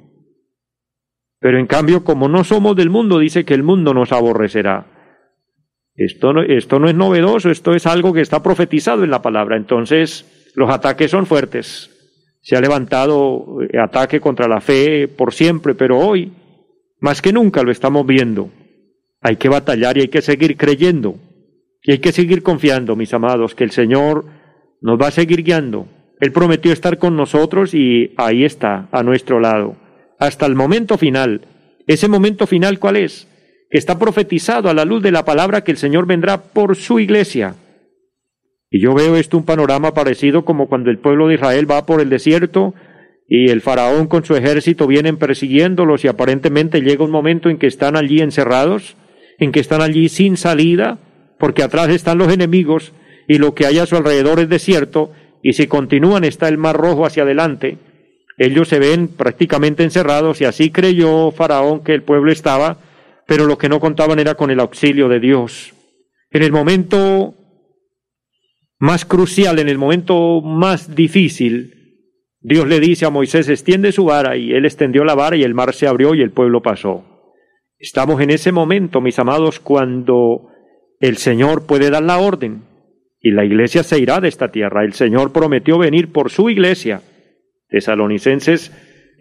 pero 1.40 1.60
en 1.60 1.66
cambio, 1.66 2.04
como 2.04 2.30
no 2.30 2.44
somos 2.44 2.76
del 2.76 2.92
mundo, 2.92 3.18
dice 3.18 3.46
que 3.46 3.56
el 3.56 3.64
mundo 3.64 3.96
nos 3.96 4.12
aborrecerá. 4.12 4.93
Esto 5.96 6.34
no, 6.34 6.42
esto 6.42 6.80
no 6.80 6.90
es 6.90 6.96
novedoso, 6.96 7.50
esto 7.50 7.74
es 7.74 7.86
algo 7.86 8.14
que 8.14 8.22
está 8.22 8.42
profetizado 8.42 9.04
en 9.04 9.12
la 9.12 9.22
palabra. 9.22 9.58
Entonces, 9.58 10.52
los 10.56 10.70
ataques 10.70 11.12
son 11.12 11.26
fuertes. 11.26 11.90
Se 12.42 12.56
ha 12.56 12.62
levantado 12.62 13.62
eh, 13.62 13.78
ataque 13.80 14.20
contra 14.20 14.48
la 14.48 14.60
fe 14.60 15.08
por 15.08 15.34
siempre, 15.34 15.76
pero 15.76 16.00
hoy, 16.00 16.32
más 17.00 17.22
que 17.22 17.32
nunca, 17.32 17.64
lo 17.64 17.72
estamos 17.72 18.06
viendo. 18.06 18.50
Hay 19.22 19.38
que 19.38 19.50
batallar 19.50 19.98
y 19.98 20.02
hay 20.02 20.08
que 20.10 20.22
seguir 20.22 20.58
creyendo. 20.58 21.16
Y 21.84 21.92
hay 21.92 22.00
que 22.00 22.12
seguir 22.12 22.44
confiando, 22.44 22.96
mis 22.96 23.14
amados, 23.14 23.56
que 23.56 23.64
el 23.64 23.72
Señor 23.72 24.26
nos 24.82 25.00
va 25.00 25.08
a 25.08 25.12
seguir 25.12 25.44
guiando. 25.44 25.88
Él 26.20 26.32
prometió 26.32 26.72
estar 26.72 26.98
con 26.98 27.16
nosotros 27.16 27.74
y 27.74 28.14
ahí 28.18 28.44
está, 28.44 28.88
a 28.92 29.04
nuestro 29.04 29.40
lado 29.40 29.76
hasta 30.24 30.46
el 30.46 30.56
momento 30.56 30.98
final. 30.98 31.42
Ese 31.86 32.08
momento 32.08 32.48
final, 32.48 32.80
¿cuál 32.80 32.98
es? 32.98 33.28
Que 33.74 33.80
está 33.80 33.98
profetizado 33.98 34.70
a 34.70 34.76
la 34.76 34.86
luz 34.86 35.02
de 35.02 35.10
la 35.10 35.26
palabra 35.26 35.64
que 35.64 35.72
el 35.72 35.78
Señor 35.78 36.06
vendrá 36.06 36.44
por 36.44 36.76
su 36.76 37.00
iglesia. 37.00 37.56
Y 38.70 38.80
yo 38.80 38.94
veo 38.94 39.16
esto 39.16 39.36
un 39.36 39.46
panorama 39.46 39.96
parecido 39.96 40.46
como 40.46 40.70
cuando 40.70 40.92
el 40.92 41.00
pueblo 41.00 41.28
de 41.28 41.34
Israel 41.34 41.72
va 41.72 41.84
por 41.88 42.00
el 42.00 42.12
desierto 42.12 42.76
y 43.28 43.50
el 43.50 43.62
faraón 43.62 44.06
con 44.06 44.26
su 44.26 44.36
ejército 44.36 44.86
vienen 44.86 45.18
persiguiéndolos 45.18 46.06
y 46.06 46.08
aparentemente 46.08 46.82
llega 46.82 47.04
un 47.04 47.10
momento 47.10 47.50
en 47.50 47.58
que 47.58 47.66
están 47.66 47.96
allí 47.96 48.20
encerrados, 48.20 48.96
en 49.40 49.52
que 49.52 49.62
están 49.62 49.82
allí 49.82 50.08
sin 50.08 50.38
salida, 50.38 51.00
porque 51.40 51.64
atrás 51.64 51.90
están 51.90 52.20
los 52.20 52.32
enemigos 52.32 52.94
y 53.28 53.40
lo 53.40 53.56
que 53.56 53.66
hay 53.66 53.80
a 53.80 53.88
su 53.88 53.96
alrededor 53.96 54.40
es 54.40 54.50
desierto, 54.50 55.14
y 55.42 55.54
si 55.54 55.66
continúan 55.66 56.26
está 56.26 56.48
el 56.48 56.60
mar 56.60 56.78
rojo 56.78 57.08
hacia 57.08 57.24
adelante, 57.24 57.80
ellos 58.38 58.68
se 58.68 58.78
ven 58.78 59.08
prácticamente 59.08 59.84
encerrados 59.84 60.42
y 60.42 60.46
así 60.46 60.70
creyó 60.70 61.32
Faraón 61.32 61.84
que 61.84 61.96
el 61.96 62.04
pueblo 62.04 62.32
estaba, 62.32 62.78
pero 63.28 63.46
lo 63.46 63.58
que 63.58 63.70
no 63.70 63.80
contaban 63.80 64.20
era 64.20 64.36
con 64.36 64.52
el 64.52 64.60
auxilio 64.60 65.08
de 65.10 65.20
Dios. 65.20 65.74
En 66.32 66.44
el 66.44 66.52
momento 66.52 67.36
más 68.80 69.06
crucial, 69.06 69.60
en 69.60 69.70
el 69.70 69.78
momento 69.78 70.42
más 70.42 70.96
difícil, 70.96 71.84
Dios 72.42 72.68
le 72.68 72.82
dice 72.82 73.06
a 73.06 73.10
Moisés, 73.10 73.48
extiende 73.48 73.94
su 73.94 74.06
vara, 74.06 74.36
y 74.36 74.52
él 74.52 74.66
extendió 74.66 75.06
la 75.06 75.16
vara 75.16 75.38
y 75.38 75.44
el 75.44 75.54
mar 75.54 75.74
se 75.74 75.88
abrió 75.88 76.14
y 76.14 76.22
el 76.22 76.32
pueblo 76.32 76.62
pasó. 76.62 77.06
Estamos 77.80 78.20
en 78.22 78.30
ese 78.30 78.52
momento, 78.52 79.00
mis 79.00 79.18
amados, 79.20 79.60
cuando 79.60 80.50
el 81.00 81.18
Señor 81.18 81.66
puede 81.66 81.90
dar 81.90 82.04
la 82.04 82.18
orden 82.20 82.64
y 83.20 83.32
la 83.32 83.46
iglesia 83.46 83.84
se 83.84 84.00
irá 84.00 84.20
de 84.20 84.28
esta 84.28 84.52
tierra. 84.52 84.84
El 84.84 84.94
Señor 84.94 85.32
prometió 85.32 85.78
venir 85.78 86.12
por 86.12 86.30
su 86.30 86.50
iglesia. 86.50 87.02
Tesalonicenses, 87.70 88.72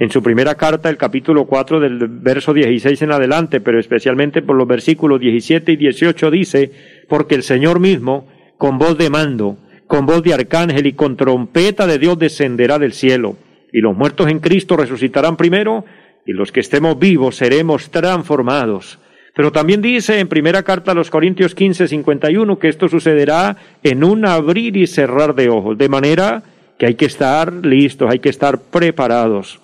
en 0.03 0.11
su 0.11 0.21
primera 0.21 0.57
carta, 0.57 0.91
el 0.91 0.97
capítulo 0.97 1.45
4 1.45 1.79
del 1.79 2.09
verso 2.09 2.53
16 2.53 3.03
en 3.03 3.13
adelante, 3.13 3.61
pero 3.61 3.79
especialmente 3.79 4.43
por 4.43 4.57
los 4.57 4.67
versículos 4.67 5.21
17 5.21 5.71
y 5.71 5.77
18 5.77 6.29
dice, 6.33 6.73
porque 7.09 7.37
el 7.37 7.45
Señor 7.45 7.79
mismo, 7.79 8.27
con 8.59 8.79
voz 8.79 8.99
de 8.99 9.11
mando, 9.11 9.59
con 9.87 10.05
voz 10.05 10.25
de 10.25 10.35
arcángel 10.35 10.89
y 10.89 10.95
con 10.95 11.17
trompeta 11.17 11.87
de 11.87 12.01
Dios 12.01 12.19
descenderá 12.19 12.81
del 12.81 12.95
cielo, 12.95 13.37
y 13.73 13.81
los 13.81 13.97
muertos 13.97 14.29
en 14.29 14.41
Cristo 14.41 14.77
resucitarán 14.77 15.37
primero, 15.37 15.85
y 16.27 16.33
los 16.33 16.51
que 16.51 16.59
estemos 16.59 16.99
vivos 16.99 17.37
seremos 17.37 17.93
transformados. 17.93 18.99
Pero 19.37 19.53
también 19.53 19.83
dice 19.83 20.19
en 20.19 20.27
primera 20.27 20.65
carta 20.65 20.91
a 20.91 20.95
los 20.97 21.11
Corintios 21.11 21.55
15, 21.55 21.87
51 21.87 22.59
que 22.59 22.69
esto 22.69 22.89
sucederá 22.89 23.57
en 23.85 24.03
un 24.03 24.27
abrir 24.27 24.77
y 24.77 24.89
cerrar 24.89 25.37
de 25.37 25.49
ojos, 25.49 25.79
de 25.79 25.89
manera 25.89 26.43
que 26.77 26.87
hay 26.87 26.97
que 26.97 27.07
estar 27.07 27.53
listos, 27.53 28.11
hay 28.11 28.19
que 28.19 28.31
estar 28.31 28.59
preparados. 28.63 29.62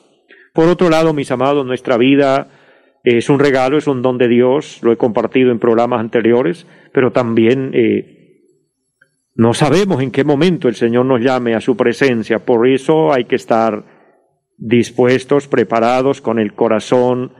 Por 0.59 0.69
otro 0.69 0.91
lado, 0.91 1.15
mis 1.15 1.31
amados, 1.31 1.65
nuestra 1.65 1.97
vida 1.97 2.49
es 3.05 3.31
un 3.31 3.39
regalo, 3.39 3.79
es 3.79 3.87
un 3.87 4.03
don 4.03 4.19
de 4.19 4.27
Dios, 4.27 4.81
lo 4.83 4.91
he 4.91 4.97
compartido 4.97 5.53
en 5.53 5.61
programas 5.61 6.01
anteriores, 6.01 6.67
pero 6.93 7.13
también 7.13 7.71
eh, 7.75 8.43
no 9.37 9.55
sabemos 9.55 10.03
en 10.03 10.11
qué 10.11 10.25
momento 10.25 10.67
el 10.67 10.75
Señor 10.75 11.07
nos 11.07 11.21
llame 11.21 11.55
a 11.55 11.61
su 11.61 11.77
presencia, 11.77 12.41
por 12.41 12.67
eso 12.67 13.13
hay 13.13 13.27
que 13.27 13.37
estar 13.37 13.85
dispuestos, 14.57 15.47
preparados, 15.47 16.21
con 16.21 16.41
el 16.41 16.55
corazón 16.55 17.35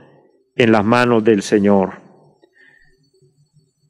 en 0.55 0.71
las 0.71 0.85
manos 0.85 1.21
del 1.21 1.41
Señor. 1.41 1.95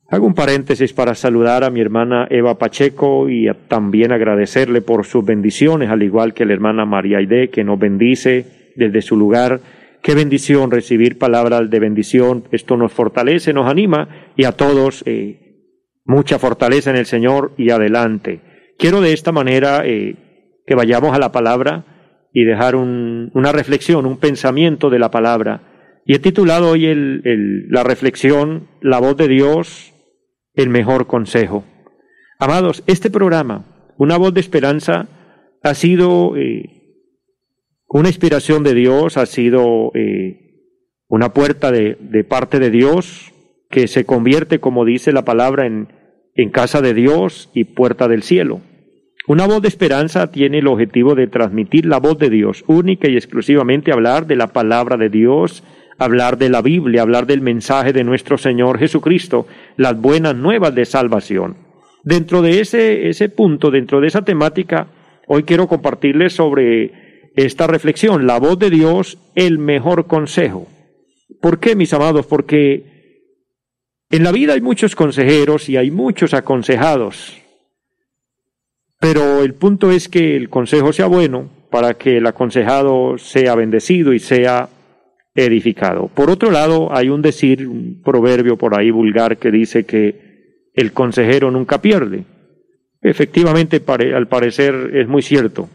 Hago 0.08 0.26
un 0.26 0.34
paréntesis 0.34 0.92
para 0.92 1.14
saludar 1.14 1.64
a 1.64 1.70
mi 1.70 1.82
hermana 1.82 2.26
Eva 2.32 2.58
Pacheco 2.58 3.30
y 3.30 3.48
también 3.68 4.12
agradecerle 4.12 4.82
por 4.82 5.06
sus 5.06 5.24
bendiciones, 5.24 5.92
al 5.92 6.02
igual 6.02 6.34
que 6.34 6.46
la 6.46 6.54
hermana 6.54 6.86
María 6.86 7.20
Aide, 7.20 7.52
que 7.52 7.64
nos 7.64 7.78
bendice 7.78 8.58
desde 8.80 9.02
su 9.02 9.16
lugar. 9.16 9.62
Qué 10.02 10.16
bendición 10.16 10.72
recibir 10.72 11.18
palabras 11.18 11.70
de 11.70 11.80
bendición. 11.80 12.46
Esto 12.52 12.78
nos 12.78 12.94
fortalece, 12.94 13.54
nos 13.54 13.68
anima 13.68 14.32
y 14.36 14.46
a 14.46 14.54
todos 14.54 15.04
eh, 15.06 15.68
mucha 16.06 16.40
fortaleza 16.40 16.90
en 16.90 16.96
el 16.96 17.06
Señor 17.06 17.54
y 17.58 17.70
adelante. 17.70 18.42
Quiero 18.78 19.02
de 19.02 19.14
esta 19.14 19.32
manera 19.32 19.86
eh, 19.86 20.16
que 20.66 20.76
vayamos 20.76 21.14
a 21.14 21.20
la 21.20 21.32
palabra 21.32 21.86
y 22.34 22.46
dejar 22.46 22.76
una 22.76 23.52
reflexión, 23.52 24.06
un 24.06 24.18
pensamiento 24.18 24.90
de 24.90 25.00
la 25.00 25.12
palabra. 25.12 26.02
Y 26.06 26.16
he 26.16 26.20
titulado 26.20 26.72
hoy 26.72 26.88
la 27.70 27.84
reflexión 27.84 28.68
La 28.82 29.00
voz 29.00 29.18
de 29.18 29.28
Dios 29.28 29.94
el 30.56 30.70
mejor 30.70 31.08
consejo. 31.08 31.66
Amados, 32.40 32.84
este 32.88 33.10
programa, 33.10 33.66
Una 33.98 34.18
voz 34.18 34.34
de 34.34 34.40
esperanza, 34.40 35.10
ha 35.62 35.74
sido 35.74 36.38
eh, 36.38 36.79
una 37.90 38.10
inspiración 38.10 38.64
de 38.64 38.76
Dios, 38.76 39.18
ha 39.18 39.26
sido 39.26 39.92
eh, 39.96 40.76
una 41.08 41.34
puerta 41.34 41.72
de, 41.72 41.96
parte 42.24 42.60
de 42.60 42.70
Dios 42.70 43.34
que 43.70 43.88
se 43.88 44.06
convierte, 44.06 44.60
como 44.60 44.86
dice 44.86 45.12
la 45.12 45.26
palabra, 45.26 45.66
en, 45.66 45.90
en 46.36 46.50
casa 46.52 46.82
de 46.82 46.94
Dios 46.94 47.50
y 47.54 47.64
puerta 47.64 48.08
del 48.08 48.24
cielo. 48.24 48.62
Una 49.28 49.48
voz 49.48 49.62
de 49.62 49.68
esperanza 49.68 50.32
tiene 50.32 50.60
el 50.60 50.68
objetivo 50.68 51.16
de 51.16 51.28
transmitir 51.28 51.86
la 51.86 52.00
voz 52.00 52.18
de 52.20 52.30
Dios, 52.30 52.64
única 52.68 53.10
y 53.10 53.16
exclusivamente 53.16 53.92
hablar 53.92 54.28
de 54.28 54.36
la 54.36 54.48
palabra 54.48 54.98
de 54.98 55.10
Dios, 55.10 55.64
hablar 55.98 56.38
de 56.38 56.50
la 56.50 56.62
Biblia, 56.62 57.02
hablar 57.02 57.26
del 57.26 57.42
mensaje 57.42 57.92
de 57.92 58.04
nuestro 58.04 58.38
Señor 58.38 58.80
Jesucristo, 58.80 59.48
las 59.78 60.00
buenas 60.00 60.36
nuevas 60.36 60.74
de 60.74 60.86
salvación. 60.86 61.58
Dentro 62.04 62.42
de 62.42 62.62
ese, 62.62 63.10
ese 63.10 63.30
punto, 63.30 63.72
dentro 63.72 64.00
de 64.00 64.08
esa 64.08 64.24
temática, 64.24 64.88
hoy 65.28 65.44
quiero 65.44 65.68
compartirles 65.68 66.34
sobre 66.34 67.09
esta 67.46 67.68
reflexión, 67.68 68.28
la 68.28 68.40
voz 68.40 68.60
de 68.60 68.70
Dios, 68.70 69.18
el 69.36 69.60
mejor 69.60 70.08
consejo. 70.08 70.68
¿Por 71.42 71.60
qué, 71.60 71.76
mis 71.76 71.94
amados? 71.94 72.26
Porque 72.26 73.34
en 74.10 74.24
la 74.24 74.32
vida 74.32 74.54
hay 74.54 74.62
muchos 74.62 74.96
consejeros 74.96 75.70
y 75.70 75.78
hay 75.78 75.92
muchos 75.92 76.34
aconsejados. 76.34 77.38
Pero 79.00 79.44
el 79.44 79.54
punto 79.54 79.92
es 79.92 80.10
que 80.10 80.36
el 80.36 80.50
consejo 80.50 80.92
sea 80.92 81.06
bueno 81.06 81.50
para 81.70 81.94
que 81.94 82.18
el 82.18 82.28
aconsejado 82.28 83.18
sea 83.18 83.56
bendecido 83.56 84.14
y 84.14 84.20
sea 84.20 84.70
edificado. 85.36 86.08
Por 86.08 86.30
otro 86.30 86.52
lado, 86.52 86.90
hay 86.92 87.10
un 87.10 87.22
decir, 87.22 87.68
un 87.68 88.02
proverbio 88.04 88.58
por 88.58 88.78
ahí 88.78 88.92
vulgar 88.92 89.38
que 89.38 89.52
dice 89.52 89.86
que 89.86 90.72
el 90.74 90.92
consejero 90.92 91.52
nunca 91.52 91.82
pierde. 91.82 92.26
Efectivamente, 93.02 93.82
al 94.14 94.28
parecer 94.28 94.92
es 94.96 95.08
muy 95.08 95.22
cierto. 95.22 95.70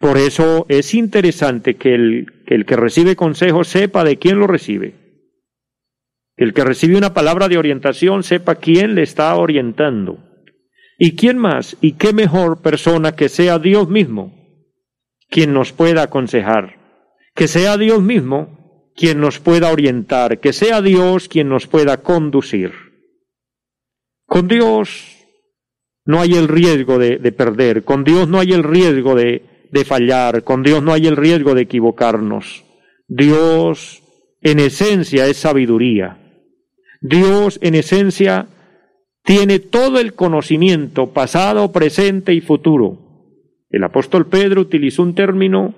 Por 0.00 0.16
eso 0.16 0.64
es 0.70 0.94
interesante 0.94 1.76
que 1.76 1.94
el, 1.94 2.64
que 2.66 2.76
recibe 2.76 3.16
consejo 3.16 3.64
sepa 3.64 4.02
de 4.02 4.16
quién 4.16 4.38
lo 4.38 4.46
recibe. 4.46 4.94
El 6.38 6.54
que 6.54 6.64
recibe 6.64 6.96
una 6.96 7.12
palabra 7.12 7.48
de 7.48 7.58
orientación 7.58 8.22
sepa 8.22 8.54
quién 8.54 8.94
le 8.94 9.02
está 9.02 9.36
orientando. 9.36 10.18
¿Y 10.98 11.16
quién 11.16 11.36
más? 11.36 11.76
¿Y 11.82 11.92
qué 11.92 12.14
mejor 12.14 12.62
persona 12.62 13.14
que 13.14 13.28
sea 13.28 13.58
Dios 13.58 13.90
mismo 13.90 14.32
quien 15.28 15.52
nos 15.52 15.72
pueda 15.72 16.04
aconsejar? 16.04 16.78
Que 17.34 17.46
sea 17.46 17.76
Dios 17.76 18.00
mismo 18.00 18.90
quien 18.96 19.20
nos 19.20 19.38
pueda 19.38 19.70
orientar, 19.70 20.40
que 20.40 20.54
sea 20.54 20.80
Dios 20.80 21.28
quien 21.28 21.50
nos 21.50 21.66
pueda 21.66 21.98
conducir. 21.98 22.72
Con 24.24 24.48
Dios 24.48 25.18
no 26.06 26.20
hay 26.22 26.32
el 26.32 26.48
riesgo 26.48 26.98
de, 26.98 27.18
perder, 27.32 27.84
con 27.84 28.02
Dios 28.02 28.28
no 28.28 28.38
hay 28.40 28.52
el 28.52 28.62
riesgo 28.62 29.14
de, 29.14 29.49
de 29.72 29.84
fallar, 29.84 30.44
con 30.44 30.62
Dios 30.62 30.82
no 30.82 30.92
hay 30.92 31.06
el 31.06 31.16
riesgo 31.16 31.54
de 31.54 31.62
equivocarnos. 31.62 32.64
Dios 33.08 34.02
en 34.40 34.58
esencia 34.58 35.26
es 35.26 35.36
sabiduría. 35.36 36.18
Dios 37.00 37.58
en 37.62 37.74
esencia 37.74 38.48
tiene 39.24 39.58
todo 39.58 40.00
el 40.00 40.14
conocimiento 40.14 41.12
pasado, 41.12 41.72
presente 41.72 42.34
y 42.34 42.40
futuro. 42.40 43.10
El 43.68 43.84
apóstol 43.84 44.26
Pedro 44.26 44.60
utilizó 44.60 45.02
un 45.02 45.14
término 45.14 45.74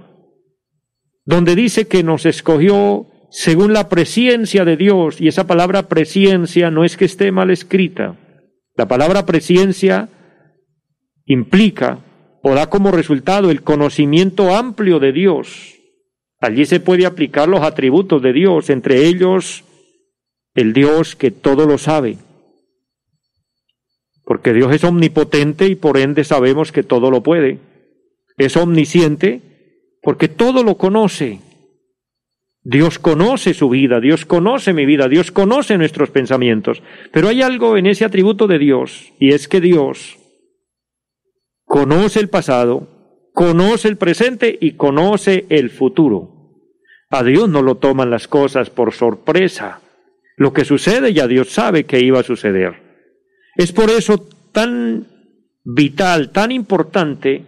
donde 1.25 1.55
dice 1.55 1.87
que 1.87 2.03
nos 2.03 2.27
escogió 2.27 3.07
según 3.31 3.73
la 3.73 3.89
presciencia 3.89 4.65
de 4.65 4.77
Dios, 4.77 5.21
y 5.21 5.29
esa 5.29 5.47
palabra 5.47 5.89
presciencia 5.89 6.71
no 6.71 6.85
es 6.85 6.99
que 6.99 7.07
esté 7.07 7.33
mal 7.33 7.51
escrita. 7.51 8.19
La 8.77 8.89
palabra 8.89 9.25
presciencia 9.25 10.11
implica 11.25 12.01
o 12.43 12.55
da 12.55 12.69
como 12.69 12.91
resultado 12.91 13.51
el 13.51 13.63
conocimiento 13.63 14.55
amplio 14.55 14.99
de 14.99 15.13
Dios. 15.13 15.79
Allí 16.41 16.67
se 16.67 16.81
puede 16.81 17.07
aplicar 17.07 17.49
los 17.49 17.63
atributos 17.63 18.21
de 18.21 18.33
Dios, 18.33 18.69
entre 18.69 19.07
ellos 19.07 19.65
el 20.55 20.73
Dios 20.73 21.15
que 21.15 21.31
todo 21.31 21.67
lo 21.67 21.79
sabe. 21.79 22.19
Porque 24.25 24.53
Dios 24.53 24.75
es 24.75 24.83
omnipotente 24.83 25.67
y 25.69 25.77
por 25.77 25.99
ende 25.99 26.25
sabemos 26.25 26.73
que 26.73 26.83
todo 26.83 27.11
lo 27.11 27.23
puede. 27.23 27.59
Es 28.37 28.57
omnisciente 28.57 29.41
porque 30.03 30.29
todo 30.29 30.65
lo 30.65 30.77
conoce. 30.77 31.41
Dios 32.65 32.99
conoce 32.99 33.55
su 33.55 33.69
vida, 33.69 34.01
Dios 34.01 34.25
conoce 34.25 34.73
mi 34.73 34.87
vida, 34.87 35.09
Dios 35.09 35.31
conoce 35.31 35.79
nuestros 35.79 36.11
pensamientos. 36.11 36.83
Pero 37.13 37.29
hay 37.29 37.43
algo 37.43 37.77
en 37.77 37.87
ese 37.87 38.05
atributo 38.05 38.47
de 38.47 38.59
Dios, 38.59 39.13
y 39.19 39.33
es 39.33 39.49
que 39.49 39.61
Dios 39.61 40.19
conoce 41.73 42.21
el 42.21 42.29
pasado, 42.29 42.87
conoce 43.33 43.88
el 43.88 43.97
presente 43.97 44.59
y 44.61 44.73
conoce 44.73 45.47
el 45.49 45.71
futuro. 45.71 46.29
A 47.09 47.25
Dios 47.25 47.49
no 47.49 47.62
lo 47.62 47.76
toman 47.76 48.11
las 48.11 48.29
cosas 48.29 48.69
por 48.69 48.93
sorpresa. 48.93 49.81
Lo 50.37 50.52
que 50.52 50.67
sucede 50.67 51.14
ya 51.14 51.26
Dios 51.26 51.49
sabe 51.49 51.85
que 51.85 52.00
iba 52.00 52.21
a 52.21 52.25
suceder. 52.25 52.75
Es 53.57 53.73
por 53.73 53.88
eso 53.88 54.23
tan 54.52 55.07
vital, 55.64 56.31
tan 56.31 56.52
importante, 56.52 57.47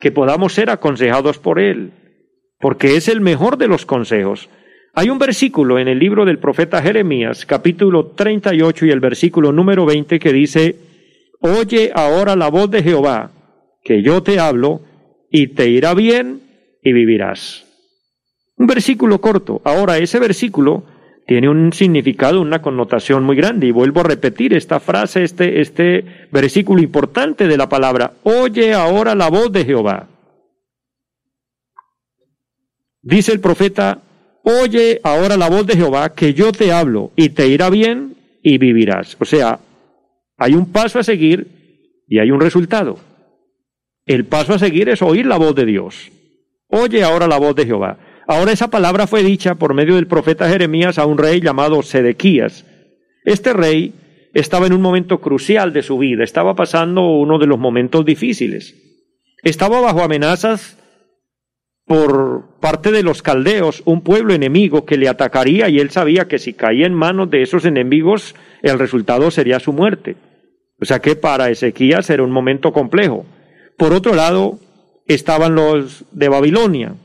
que 0.00 0.12
podamos 0.12 0.54
ser 0.54 0.70
aconsejados 0.70 1.36
por 1.36 1.60
Él 1.60 1.92
porque 2.58 2.96
es 2.96 3.08
el 3.08 3.20
mejor 3.20 3.58
de 3.58 3.68
los 3.68 3.84
consejos. 3.84 4.48
Hay 4.94 5.10
un 5.10 5.18
versículo 5.18 5.78
en 5.78 5.88
el 5.88 5.98
libro 5.98 6.24
del 6.24 6.38
profeta 6.38 6.80
Jeremías, 6.80 7.44
capítulo 7.44 8.06
38 8.06 8.86
y 8.86 8.90
el 8.92 9.00
versículo 9.00 9.52
número 9.52 9.84
20 9.84 10.18
que 10.18 10.32
dice, 10.32 10.76
Oye 11.40 11.92
ahora 11.94 12.34
la 12.34 12.48
voz 12.48 12.70
de 12.70 12.82
Jehová, 12.82 13.32
que 13.82 14.02
yo 14.02 14.22
te 14.22 14.38
hablo, 14.38 14.82
y 15.30 15.48
te 15.48 15.68
irá 15.68 15.94
bien 15.94 16.40
y 16.82 16.92
vivirás. 16.92 17.64
Un 18.56 18.66
versículo 18.66 19.20
corto. 19.20 19.60
Ahora, 19.64 19.98
ese 19.98 20.18
versículo 20.18 20.84
tiene 21.26 21.48
un 21.48 21.72
significado, 21.72 22.40
una 22.40 22.62
connotación 22.62 23.22
muy 23.22 23.36
grande. 23.36 23.66
Y 23.66 23.70
vuelvo 23.70 24.00
a 24.00 24.04
repetir 24.04 24.54
esta 24.54 24.80
frase, 24.80 25.22
este, 25.22 25.60
este 25.60 26.28
versículo 26.32 26.82
importante 26.82 27.46
de 27.46 27.56
la 27.56 27.68
palabra. 27.68 28.14
Oye 28.24 28.74
ahora 28.74 29.14
la 29.14 29.28
voz 29.28 29.52
de 29.52 29.64
Jehová. 29.64 30.08
Dice 33.02 33.32
el 33.32 33.40
profeta, 33.40 34.00
oye 34.42 35.00
ahora 35.04 35.36
la 35.36 35.48
voz 35.48 35.66
de 35.66 35.76
Jehová, 35.76 36.14
que 36.14 36.34
yo 36.34 36.50
te 36.50 36.72
hablo, 36.72 37.12
y 37.14 37.28
te 37.30 37.46
irá 37.46 37.70
bien 37.70 38.16
y 38.42 38.58
vivirás. 38.58 39.16
O 39.20 39.24
sea, 39.24 39.60
hay 40.36 40.54
un 40.54 40.72
paso 40.72 40.98
a 40.98 41.04
seguir 41.04 42.04
y 42.08 42.18
hay 42.18 42.30
un 42.30 42.40
resultado. 42.40 42.98
El 44.08 44.24
paso 44.24 44.54
a 44.54 44.58
seguir 44.58 44.88
es 44.88 45.02
oír 45.02 45.26
la 45.26 45.36
voz 45.36 45.54
de 45.54 45.66
Dios. 45.66 46.10
Oye 46.68 47.04
ahora 47.04 47.28
la 47.28 47.38
voz 47.38 47.54
de 47.54 47.66
Jehová. 47.66 47.98
Ahora 48.26 48.52
esa 48.52 48.70
palabra 48.70 49.06
fue 49.06 49.22
dicha 49.22 49.56
por 49.56 49.74
medio 49.74 49.96
del 49.96 50.06
profeta 50.06 50.48
Jeremías 50.48 50.98
a 50.98 51.04
un 51.04 51.18
rey 51.18 51.42
llamado 51.42 51.82
Sedequías. 51.82 52.64
Este 53.26 53.52
rey 53.52 53.92
estaba 54.32 54.66
en 54.66 54.72
un 54.72 54.80
momento 54.80 55.20
crucial 55.20 55.74
de 55.74 55.82
su 55.82 55.98
vida, 55.98 56.24
estaba 56.24 56.56
pasando 56.56 57.02
uno 57.02 57.38
de 57.38 57.46
los 57.46 57.58
momentos 57.58 58.06
difíciles. 58.06 58.74
Estaba 59.42 59.78
bajo 59.82 60.02
amenazas 60.02 60.78
por 61.84 62.58
parte 62.60 62.90
de 62.92 63.02
los 63.02 63.20
caldeos, 63.20 63.82
un 63.84 64.00
pueblo 64.00 64.32
enemigo 64.32 64.86
que 64.86 64.96
le 64.96 65.08
atacaría 65.08 65.68
y 65.68 65.80
él 65.80 65.90
sabía 65.90 66.28
que 66.28 66.38
si 66.38 66.54
caía 66.54 66.86
en 66.86 66.94
manos 66.94 67.30
de 67.30 67.42
esos 67.42 67.66
enemigos 67.66 68.34
el 68.62 68.78
resultado 68.78 69.30
sería 69.30 69.60
su 69.60 69.74
muerte. 69.74 70.16
O 70.80 70.86
sea 70.86 71.00
que 71.00 71.14
para 71.14 71.50
Ezequías 71.50 72.08
era 72.08 72.22
un 72.22 72.30
momento 72.30 72.72
complejo. 72.72 73.26
Por 73.78 73.92
otro 73.92 74.14
lado, 74.14 74.58
estaban 75.06 75.54
los 75.54 76.04
de 76.10 76.28
Babilonia, 76.28 76.96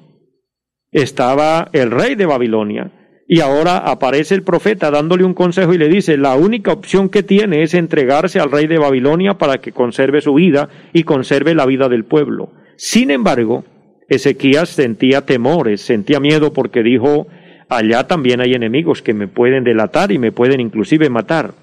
estaba 0.92 1.70
el 1.72 1.92
rey 1.92 2.16
de 2.16 2.26
Babilonia. 2.26 2.92
Y 3.26 3.40
ahora 3.40 3.78
aparece 3.78 4.36
el 4.36 4.44
profeta 4.44 4.92
dándole 4.92 5.24
un 5.24 5.34
consejo 5.34 5.74
y 5.74 5.78
le 5.78 5.88
dice, 5.88 6.18
la 6.18 6.36
única 6.36 6.74
opción 6.74 7.10
que 7.10 7.24
tiene 7.24 7.64
es 7.64 7.74
entregarse 7.74 8.40
al 8.40 8.52
rey 8.52 8.68
de 8.68 8.78
Babilonia 8.78 9.36
para 9.36 9.60
que 9.60 9.72
conserve 9.72 10.20
su 10.20 10.34
vida 10.34 10.68
y 10.92 11.04
conserve 11.04 11.56
la 11.56 11.66
vida 11.66 11.88
del 11.88 12.04
pueblo. 12.04 12.52
Sin 12.76 13.12
embargo, 13.12 13.64
Ezequías 14.10 14.70
sentía 14.70 15.22
temores, 15.22 15.82
sentía 15.82 16.20
miedo 16.20 16.54
porque 16.54 16.84
dijo, 16.84 17.28
allá 17.70 18.08
también 18.08 18.42
hay 18.42 18.54
enemigos 18.54 19.02
que 19.02 19.14
me 19.14 19.28
pueden 19.28 19.64
delatar 19.64 20.12
y 20.12 20.18
me 20.18 20.32
pueden 20.32 20.60
inclusive 20.60 21.10
matar. 21.10 21.54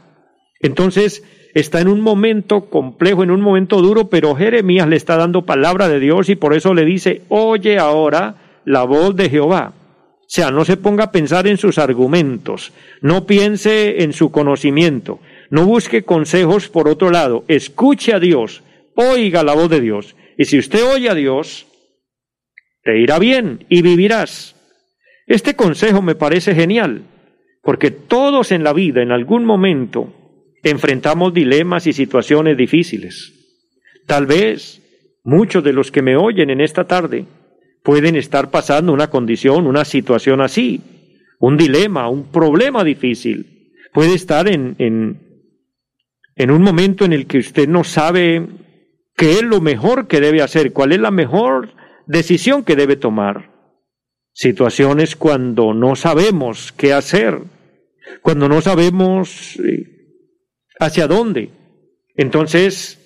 Entonces, 0.60 1.22
está 1.54 1.80
en 1.80 1.88
un 1.88 2.00
momento 2.00 2.66
complejo, 2.66 3.22
en 3.22 3.30
un 3.30 3.40
momento 3.40 3.80
duro, 3.80 4.08
pero 4.08 4.34
Jeremías 4.34 4.88
le 4.88 4.96
está 4.96 5.16
dando 5.16 5.46
palabra 5.46 5.88
de 5.88 6.00
Dios 6.00 6.28
y 6.28 6.36
por 6.36 6.54
eso 6.54 6.74
le 6.74 6.84
dice, 6.84 7.22
oye 7.28 7.78
ahora 7.78 8.36
la 8.64 8.84
voz 8.84 9.16
de 9.16 9.28
Jehová. 9.28 9.72
O 10.20 10.32
sea, 10.32 10.52
no 10.52 10.64
se 10.64 10.76
ponga 10.76 11.04
a 11.04 11.12
pensar 11.12 11.48
en 11.48 11.56
sus 11.56 11.78
argumentos, 11.78 12.72
no 13.00 13.26
piense 13.26 14.04
en 14.04 14.12
su 14.12 14.30
conocimiento, 14.30 15.18
no 15.50 15.66
busque 15.66 16.04
consejos 16.04 16.68
por 16.68 16.88
otro 16.88 17.10
lado, 17.10 17.44
escuche 17.48 18.14
a 18.14 18.20
Dios, 18.20 18.62
oiga 18.94 19.42
la 19.42 19.54
voz 19.54 19.68
de 19.68 19.80
Dios. 19.80 20.14
Y 20.38 20.44
si 20.44 20.58
usted 20.58 20.84
oye 20.84 21.10
a 21.10 21.14
Dios, 21.14 21.66
te 22.84 23.00
irá 23.00 23.18
bien 23.18 23.66
y 23.68 23.82
vivirás. 23.82 24.54
Este 25.26 25.54
consejo 25.54 26.00
me 26.00 26.14
parece 26.14 26.54
genial, 26.54 27.02
porque 27.62 27.90
todos 27.90 28.52
en 28.52 28.62
la 28.62 28.72
vida, 28.72 29.02
en 29.02 29.10
algún 29.10 29.44
momento, 29.44 30.12
enfrentamos 30.62 31.32
dilemas 31.32 31.86
y 31.86 31.92
situaciones 31.92 32.56
difíciles. 32.56 33.32
Tal 34.06 34.26
vez 34.26 34.82
muchos 35.24 35.62
de 35.64 35.72
los 35.72 35.90
que 35.90 36.02
me 36.02 36.16
oyen 36.16 36.50
en 36.50 36.60
esta 36.60 36.84
tarde 36.84 37.26
pueden 37.82 38.16
estar 38.16 38.50
pasando 38.50 38.92
una 38.92 39.08
condición, 39.08 39.66
una 39.66 39.84
situación 39.84 40.40
así, 40.40 40.80
un 41.38 41.56
dilema, 41.56 42.08
un 42.08 42.30
problema 42.30 42.84
difícil. 42.84 43.72
Puede 43.92 44.14
estar 44.14 44.48
en, 44.48 44.76
en, 44.78 45.20
en 46.36 46.50
un 46.50 46.62
momento 46.62 47.04
en 47.04 47.12
el 47.12 47.26
que 47.26 47.38
usted 47.38 47.68
no 47.68 47.84
sabe 47.84 48.46
qué 49.16 49.32
es 49.32 49.42
lo 49.42 49.60
mejor 49.60 50.06
que 50.06 50.20
debe 50.20 50.42
hacer, 50.42 50.72
cuál 50.72 50.92
es 50.92 51.00
la 51.00 51.10
mejor 51.10 51.74
decisión 52.06 52.64
que 52.64 52.76
debe 52.76 52.96
tomar. 52.96 53.50
Situaciones 54.32 55.16
cuando 55.16 55.74
no 55.74 55.96
sabemos 55.96 56.72
qué 56.72 56.92
hacer, 56.92 57.40
cuando 58.22 58.48
no 58.48 58.60
sabemos 58.60 59.58
eh, 59.60 59.99
hacia 60.80 61.06
dónde. 61.06 61.50
Entonces, 62.16 62.98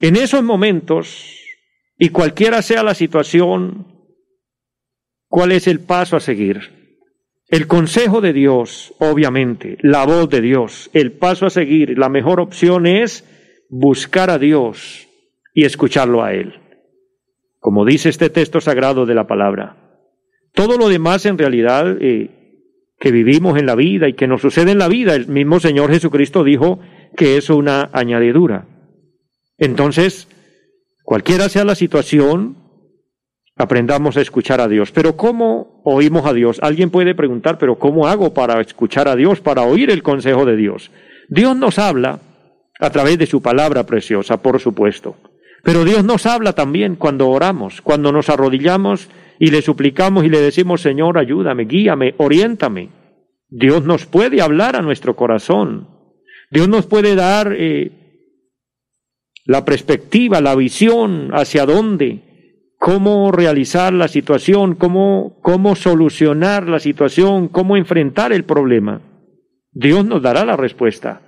en 0.00 0.16
esos 0.16 0.42
momentos 0.42 1.40
y 1.96 2.08
cualquiera 2.08 2.60
sea 2.62 2.82
la 2.82 2.94
situación, 2.94 3.86
¿cuál 5.28 5.52
es 5.52 5.68
el 5.68 5.80
paso 5.80 6.16
a 6.16 6.20
seguir? 6.20 6.82
El 7.46 7.66
consejo 7.66 8.20
de 8.20 8.32
Dios, 8.32 8.94
obviamente, 8.98 9.76
la 9.82 10.04
voz 10.04 10.28
de 10.30 10.40
Dios, 10.40 10.90
el 10.92 11.12
paso 11.12 11.46
a 11.46 11.50
seguir, 11.50 11.96
la 11.96 12.08
mejor 12.08 12.40
opción 12.40 12.86
es 12.86 13.24
buscar 13.68 14.30
a 14.30 14.38
Dios 14.38 15.06
y 15.52 15.64
escucharlo 15.64 16.24
a 16.24 16.32
Él. 16.32 16.54
Como 17.60 17.84
dice 17.84 18.08
este 18.08 18.30
texto 18.30 18.60
sagrado 18.60 19.06
de 19.06 19.14
la 19.14 19.26
palabra. 19.26 19.76
Todo 20.52 20.78
lo 20.78 20.88
demás 20.88 21.26
en 21.26 21.38
realidad 21.38 21.96
eh, 22.00 22.43
que 23.04 23.12
vivimos 23.12 23.58
en 23.58 23.66
la 23.66 23.74
vida 23.74 24.08
y 24.08 24.14
que 24.14 24.26
nos 24.26 24.40
sucede 24.40 24.72
en 24.72 24.78
la 24.78 24.88
vida, 24.88 25.14
el 25.14 25.28
mismo 25.28 25.60
Señor 25.60 25.90
Jesucristo 25.90 26.42
dijo 26.42 26.80
que 27.16 27.36
es 27.36 27.50
una 27.50 27.90
añadidura. 27.92 28.66
Entonces, 29.58 30.26
Cualquiera 31.04 31.50
sea 31.50 31.66
la 31.66 31.74
situación, 31.74 32.56
aprendamos 33.56 34.16
a 34.16 34.22
escuchar 34.22 34.62
a 34.62 34.68
Dios. 34.68 34.90
Pero 34.90 35.18
¿cómo 35.18 35.82
oímos 35.84 36.24
a 36.24 36.32
Dios? 36.32 36.58
Alguien 36.62 36.88
puede 36.88 37.14
preguntar, 37.14 37.58
pero 37.58 37.78
¿cómo 37.78 38.08
hago 38.08 38.32
para 38.32 38.58
escuchar 38.62 39.06
a 39.06 39.14
Dios, 39.14 39.42
para 39.42 39.62
oír 39.62 39.90
el 39.90 40.02
consejo 40.02 40.46
de 40.46 40.56
Dios? 40.56 40.90
Dios 41.28 41.54
nos 41.56 41.78
habla 41.78 42.20
a 42.80 42.90
través 42.90 43.18
de 43.18 43.26
su 43.26 43.42
palabra 43.42 43.84
preciosa, 43.84 44.38
por 44.38 44.60
supuesto. 44.60 45.16
Pero 45.62 45.84
Dios 45.84 46.04
nos 46.04 46.24
habla 46.24 46.54
también 46.54 46.96
cuando 46.96 47.28
oramos, 47.28 47.82
cuando 47.82 48.10
nos 48.10 48.30
arrodillamos 48.30 49.10
y 49.38 49.50
le 49.50 49.62
suplicamos 49.62 50.24
y 50.24 50.28
le 50.28 50.40
decimos, 50.40 50.80
Señor, 50.80 51.18
ayúdame, 51.18 51.64
guíame, 51.64 52.14
oriéntame. 52.18 52.90
Dios 53.48 53.84
nos 53.84 54.06
puede 54.06 54.40
hablar 54.40 54.76
a 54.76 54.82
nuestro 54.82 55.16
corazón. 55.16 55.88
Dios 56.50 56.68
nos 56.68 56.86
puede 56.86 57.14
dar 57.14 57.54
eh, 57.56 57.92
la 59.44 59.64
perspectiva, 59.64 60.40
la 60.40 60.54
visión 60.54 61.30
hacia 61.32 61.66
dónde, 61.66 62.20
cómo 62.78 63.32
realizar 63.32 63.92
la 63.92 64.08
situación, 64.08 64.74
cómo, 64.74 65.38
cómo 65.42 65.76
solucionar 65.76 66.68
la 66.68 66.78
situación, 66.78 67.48
cómo 67.48 67.76
enfrentar 67.76 68.32
el 68.32 68.44
problema. 68.44 69.02
Dios 69.72 70.04
nos 70.04 70.22
dará 70.22 70.44
la 70.44 70.56
respuesta. 70.56 71.22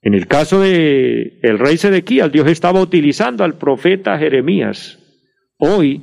En 0.00 0.14
el 0.14 0.26
caso 0.26 0.60
de 0.60 1.40
el 1.42 1.58
rey 1.58 1.76
Sedequías, 1.76 2.30
Dios 2.30 2.48
estaba 2.48 2.80
utilizando 2.80 3.44
al 3.44 3.58
profeta 3.58 4.18
Jeremías. 4.18 4.98
Hoy 5.58 6.02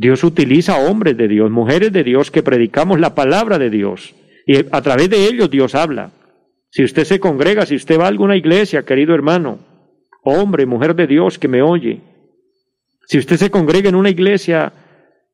Dios 0.00 0.22
utiliza 0.22 0.78
hombres 0.78 1.16
de 1.16 1.26
Dios, 1.26 1.50
mujeres 1.50 1.92
de 1.92 2.04
Dios 2.04 2.30
que 2.30 2.44
predicamos 2.44 3.00
la 3.00 3.16
palabra 3.16 3.58
de 3.58 3.68
Dios 3.68 4.14
y 4.46 4.58
a 4.70 4.80
través 4.80 5.10
de 5.10 5.24
ellos 5.26 5.50
Dios 5.50 5.74
habla. 5.74 6.12
Si 6.70 6.84
usted 6.84 7.02
se 7.02 7.18
congrega, 7.18 7.66
si 7.66 7.74
usted 7.74 7.98
va 7.98 8.04
a 8.04 8.08
alguna 8.08 8.36
iglesia, 8.36 8.84
querido 8.84 9.12
hermano, 9.12 9.58
hombre, 10.22 10.66
mujer 10.66 10.94
de 10.94 11.08
Dios 11.08 11.40
que 11.40 11.48
me 11.48 11.62
oye, 11.62 12.00
si 13.08 13.18
usted 13.18 13.38
se 13.38 13.50
congrega 13.50 13.88
en 13.88 13.96
una 13.96 14.10
iglesia 14.10 14.72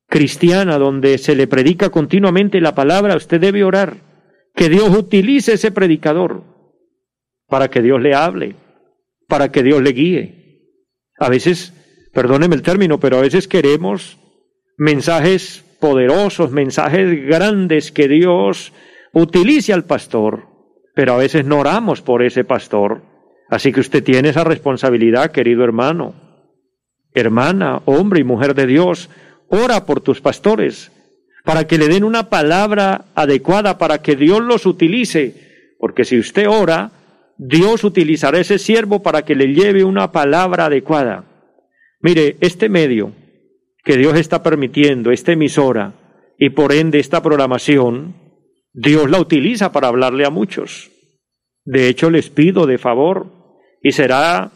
cristiana 0.08 0.78
donde 0.78 1.18
se 1.18 1.34
le 1.36 1.46
predica 1.46 1.90
continuamente 1.90 2.58
la 2.62 2.74
palabra, 2.74 3.16
usted 3.16 3.38
debe 3.38 3.64
orar 3.64 3.98
que 4.54 4.70
Dios 4.70 4.88
utilice 4.96 5.52
ese 5.52 5.72
predicador 5.72 6.42
para 7.48 7.68
que 7.68 7.82
Dios 7.82 8.00
le 8.00 8.14
hable, 8.14 8.56
para 9.28 9.52
que 9.52 9.62
Dios 9.62 9.82
le 9.82 9.92
guíe. 9.92 10.62
A 11.18 11.28
veces, 11.28 11.74
perdóneme 12.14 12.54
el 12.54 12.62
término, 12.62 12.98
pero 12.98 13.18
a 13.18 13.20
veces 13.20 13.46
queremos 13.46 14.23
mensajes 14.76 15.64
poderosos, 15.80 16.50
mensajes 16.50 17.26
grandes 17.26 17.92
que 17.92 18.08
Dios 18.08 18.72
utilice 19.12 19.72
al 19.72 19.84
pastor, 19.84 20.46
pero 20.94 21.14
a 21.14 21.18
veces 21.18 21.44
no 21.44 21.58
oramos 21.58 22.00
por 22.00 22.22
ese 22.22 22.44
pastor 22.44 23.02
Así 23.48 23.72
que 23.72 23.80
usted 23.80 24.02
tiene 24.02 24.30
esa 24.30 24.44
responsabilidad, 24.44 25.30
querido 25.30 25.64
hermano, 25.64 26.14
hermana, 27.12 27.82
hombre 27.84 28.20
y 28.20 28.24
mujer 28.24 28.54
de 28.54 28.66
Dios. 28.66 29.10
Ora 29.48 29.84
por 29.84 30.00
tus 30.00 30.20
pastores 30.20 30.90
para 31.44 31.66
que 31.66 31.76
le 31.76 31.88
den 31.88 32.04
una 32.04 32.30
palabra 32.30 33.04
adecuada, 33.14 33.76
para 33.76 34.00
que 34.02 34.16
Dios 34.16 34.40
los 34.40 34.66
utilice. 34.66 35.76
Porque 35.78 36.04
si 36.04 36.18
usted 36.18 36.48
ora, 36.48 36.90
Dios 37.36 37.84
utilizará 37.84 38.38
ese 38.38 38.58
siervo 38.58 39.02
para 39.02 39.22
que 39.22 39.34
le 39.34 39.52
lleve 39.52 39.84
una 39.84 40.10
palabra 40.10 40.66
adecuada. 40.66 41.24
Mire, 42.00 42.38
este 42.40 42.68
medio 42.68 43.12
que 43.84 43.96
Dios 43.96 44.18
está 44.18 44.42
permitiendo, 44.42 45.10
esta 45.10 45.32
emisora 45.32 45.94
y 46.38 46.50
por 46.50 46.72
ende 46.72 46.98
esta 46.98 47.22
programación, 47.22 48.16
Dios 48.72 49.08
la 49.08 49.20
utiliza 49.20 49.72
para 49.72 49.88
hablarle 49.88 50.24
a 50.24 50.30
muchos. 50.30 50.90
De 51.64 51.88
hecho, 51.88 52.10
les 52.10 52.30
pido 52.30 52.66
de 52.66 52.78
favor, 52.78 53.26
y 53.82 53.92
será 53.92 54.50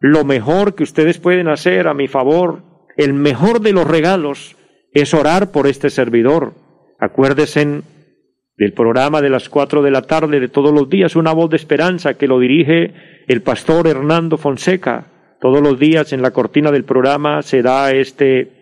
lo 0.00 0.24
mejor 0.24 0.74
que 0.74 0.82
ustedes 0.82 1.18
pueden 1.18 1.48
hacer 1.48 1.88
a 1.88 1.94
mi 1.94 2.08
favor, 2.08 2.62
el 2.96 3.14
mejor 3.14 3.60
de 3.60 3.72
los 3.72 3.86
regalos, 3.86 4.56
es 4.92 5.14
orar 5.14 5.52
por 5.52 5.66
este 5.66 5.88
servidor. 5.88 6.52
Acuérdense 6.98 7.82
del 8.56 8.72
programa 8.74 9.22
de 9.22 9.30
las 9.30 9.48
cuatro 9.48 9.82
de 9.82 9.90
la 9.90 10.02
tarde 10.02 10.38
de 10.38 10.48
todos 10.48 10.72
los 10.72 10.88
días, 10.90 11.16
una 11.16 11.32
voz 11.32 11.50
de 11.50 11.56
esperanza 11.56 12.14
que 12.14 12.28
lo 12.28 12.38
dirige 12.38 13.24
el 13.26 13.42
pastor 13.42 13.86
Hernando 13.86 14.36
Fonseca. 14.36 15.06
Todos 15.40 15.62
los 15.62 15.78
días 15.78 16.12
en 16.12 16.22
la 16.22 16.32
cortina 16.32 16.70
del 16.70 16.84
programa 16.84 17.42
se 17.42 17.62
da 17.62 17.90
este, 17.92 18.61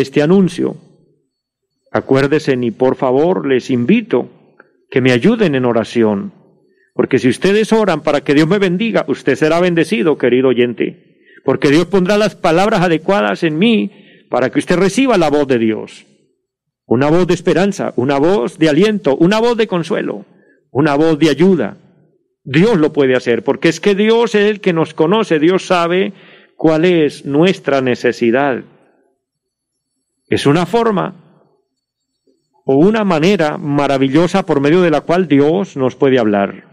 este 0.00 0.22
anuncio. 0.22 0.76
Acuérdense 1.90 2.56
y 2.60 2.70
por 2.70 2.96
favor 2.96 3.46
les 3.46 3.70
invito 3.70 4.28
que 4.90 5.00
me 5.00 5.12
ayuden 5.12 5.54
en 5.54 5.64
oración. 5.64 6.32
Porque 6.94 7.18
si 7.18 7.28
ustedes 7.28 7.72
oran 7.72 8.02
para 8.02 8.22
que 8.22 8.34
Dios 8.34 8.48
me 8.48 8.58
bendiga, 8.58 9.04
usted 9.08 9.36
será 9.36 9.60
bendecido, 9.60 10.18
querido 10.18 10.48
oyente. 10.48 11.30
Porque 11.44 11.70
Dios 11.70 11.86
pondrá 11.86 12.18
las 12.18 12.34
palabras 12.34 12.82
adecuadas 12.82 13.42
en 13.42 13.58
mí 13.58 13.90
para 14.28 14.50
que 14.50 14.58
usted 14.58 14.76
reciba 14.76 15.16
la 15.16 15.30
voz 15.30 15.46
de 15.46 15.58
Dios. 15.58 16.06
Una 16.86 17.08
voz 17.08 17.26
de 17.26 17.34
esperanza, 17.34 17.92
una 17.96 18.18
voz 18.18 18.58
de 18.58 18.68
aliento, 18.68 19.16
una 19.16 19.38
voz 19.38 19.56
de 19.56 19.66
consuelo, 19.66 20.24
una 20.70 20.94
voz 20.94 21.18
de 21.18 21.30
ayuda. 21.30 21.76
Dios 22.44 22.78
lo 22.78 22.92
puede 22.92 23.14
hacer, 23.14 23.44
porque 23.44 23.68
es 23.68 23.78
que 23.78 23.94
Dios 23.94 24.34
es 24.34 24.50
el 24.50 24.60
que 24.60 24.72
nos 24.72 24.94
conoce, 24.94 25.38
Dios 25.38 25.66
sabe 25.66 26.14
cuál 26.56 26.84
es 26.84 27.26
nuestra 27.26 27.80
necesidad. 27.80 28.64
Es 30.28 30.46
una 30.46 30.66
forma 30.66 31.14
o 32.64 32.74
una 32.76 33.02
manera 33.04 33.56
maravillosa 33.56 34.44
por 34.44 34.60
medio 34.60 34.82
de 34.82 34.90
la 34.90 35.00
cual 35.00 35.26
Dios 35.26 35.76
nos 35.76 35.96
puede 35.96 36.18
hablar. 36.18 36.64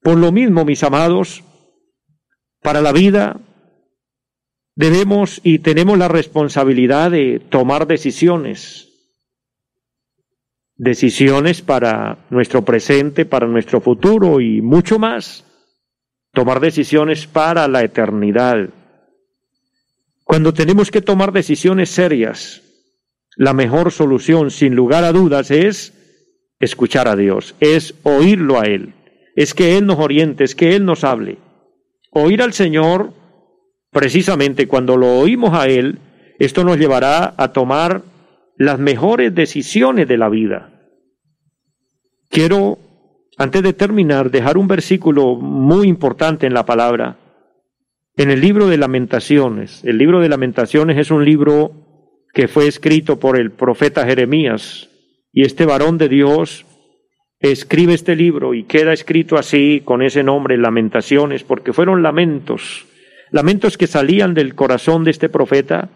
Por 0.00 0.16
lo 0.16 0.30
mismo, 0.30 0.64
mis 0.64 0.82
amados, 0.84 1.42
para 2.60 2.80
la 2.80 2.92
vida 2.92 3.40
debemos 4.76 5.40
y 5.42 5.58
tenemos 5.58 5.98
la 5.98 6.06
responsabilidad 6.06 7.10
de 7.10 7.40
tomar 7.40 7.86
decisiones. 7.88 8.88
Decisiones 10.76 11.62
para 11.62 12.26
nuestro 12.30 12.64
presente, 12.64 13.24
para 13.24 13.46
nuestro 13.48 13.80
futuro 13.80 14.40
y 14.40 14.62
mucho 14.62 15.00
más. 15.00 15.44
Tomar 16.32 16.60
decisiones 16.60 17.26
para 17.26 17.66
la 17.66 17.82
eternidad. 17.82 18.70
Cuando 20.32 20.54
tenemos 20.54 20.90
que 20.90 21.02
tomar 21.02 21.30
decisiones 21.30 21.90
serias, 21.90 22.62
la 23.36 23.52
mejor 23.52 23.92
solución, 23.92 24.50
sin 24.50 24.74
lugar 24.74 25.04
a 25.04 25.12
dudas, 25.12 25.50
es 25.50 25.92
escuchar 26.58 27.06
a 27.06 27.16
Dios, 27.16 27.54
es 27.60 27.94
oírlo 28.02 28.58
a 28.58 28.64
Él, 28.64 28.94
es 29.36 29.52
que 29.52 29.76
Él 29.76 29.84
nos 29.84 29.98
oriente, 29.98 30.44
es 30.44 30.54
que 30.54 30.74
Él 30.74 30.86
nos 30.86 31.04
hable. 31.04 31.36
Oír 32.12 32.40
al 32.40 32.54
Señor, 32.54 33.12
precisamente 33.90 34.66
cuando 34.66 34.96
lo 34.96 35.18
oímos 35.18 35.52
a 35.52 35.66
Él, 35.66 35.98
esto 36.38 36.64
nos 36.64 36.78
llevará 36.78 37.34
a 37.36 37.52
tomar 37.52 38.00
las 38.56 38.78
mejores 38.78 39.34
decisiones 39.34 40.08
de 40.08 40.16
la 40.16 40.30
vida. 40.30 40.72
Quiero, 42.30 42.78
antes 43.36 43.62
de 43.62 43.74
terminar, 43.74 44.30
dejar 44.30 44.56
un 44.56 44.66
versículo 44.66 45.34
muy 45.34 45.88
importante 45.88 46.46
en 46.46 46.54
la 46.54 46.64
palabra. 46.64 47.18
En 48.16 48.30
el 48.30 48.42
libro 48.42 48.68
de 48.68 48.76
lamentaciones, 48.76 49.82
el 49.84 49.96
libro 49.96 50.20
de 50.20 50.28
lamentaciones 50.28 50.98
es 50.98 51.10
un 51.10 51.24
libro 51.24 51.72
que 52.34 52.46
fue 52.46 52.66
escrito 52.66 53.18
por 53.18 53.38
el 53.38 53.52
profeta 53.52 54.04
Jeremías. 54.04 54.90
Y 55.32 55.46
este 55.46 55.64
varón 55.64 55.96
de 55.96 56.10
Dios 56.10 56.66
escribe 57.40 57.94
este 57.94 58.14
libro 58.14 58.52
y 58.52 58.64
queda 58.64 58.92
escrito 58.92 59.36
así 59.36 59.80
con 59.82 60.02
ese 60.02 60.22
nombre, 60.22 60.58
Lamentaciones, 60.58 61.42
porque 61.42 61.72
fueron 61.72 62.02
lamentos, 62.02 62.86
lamentos 63.30 63.78
que 63.78 63.86
salían 63.86 64.34
del 64.34 64.54
corazón 64.54 65.04
de 65.04 65.10
este 65.10 65.30
profeta, 65.30 65.88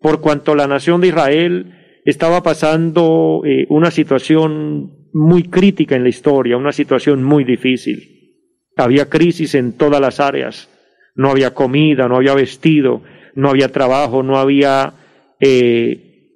por 0.00 0.22
cuanto 0.22 0.54
la 0.54 0.66
nación 0.66 1.02
de 1.02 1.08
Israel 1.08 2.00
estaba 2.06 2.42
pasando 2.42 3.42
eh, 3.44 3.66
una 3.68 3.90
situación 3.90 5.10
muy 5.12 5.44
crítica 5.44 5.96
en 5.96 6.02
la 6.02 6.08
historia, 6.08 6.56
una 6.56 6.72
situación 6.72 7.22
muy 7.22 7.44
difícil. 7.44 8.32
Había 8.76 9.10
crisis 9.10 9.54
en 9.54 9.72
todas 9.72 10.00
las 10.00 10.18
áreas, 10.18 10.70
no 11.18 11.30
había 11.30 11.52
comida, 11.52 12.06
no 12.08 12.16
había 12.16 12.32
vestido, 12.32 13.02
no 13.34 13.50
había 13.50 13.72
trabajo, 13.72 14.22
no 14.22 14.38
había 14.38 14.94
eh, 15.40 16.30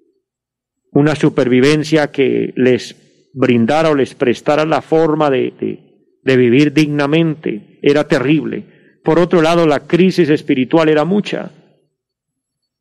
una 0.91 1.15
supervivencia 1.15 2.11
que 2.11 2.53
les 2.57 3.31
brindara 3.33 3.91
o 3.91 3.95
les 3.95 4.15
prestara 4.17 4.65
la 4.65 4.83
forma 4.83 5.31
de, 5.31 5.79
vivir 6.25 6.73
dignamente. 6.73 7.79
Era 7.81 8.09
terrible. 8.09 8.99
Por 9.05 9.21
otro 9.21 9.41
lado, 9.41 9.69
la 9.69 9.87
crisis 9.87 10.29
espiritual 10.29 10.89
era 10.89 11.05
mucha. 11.05 11.53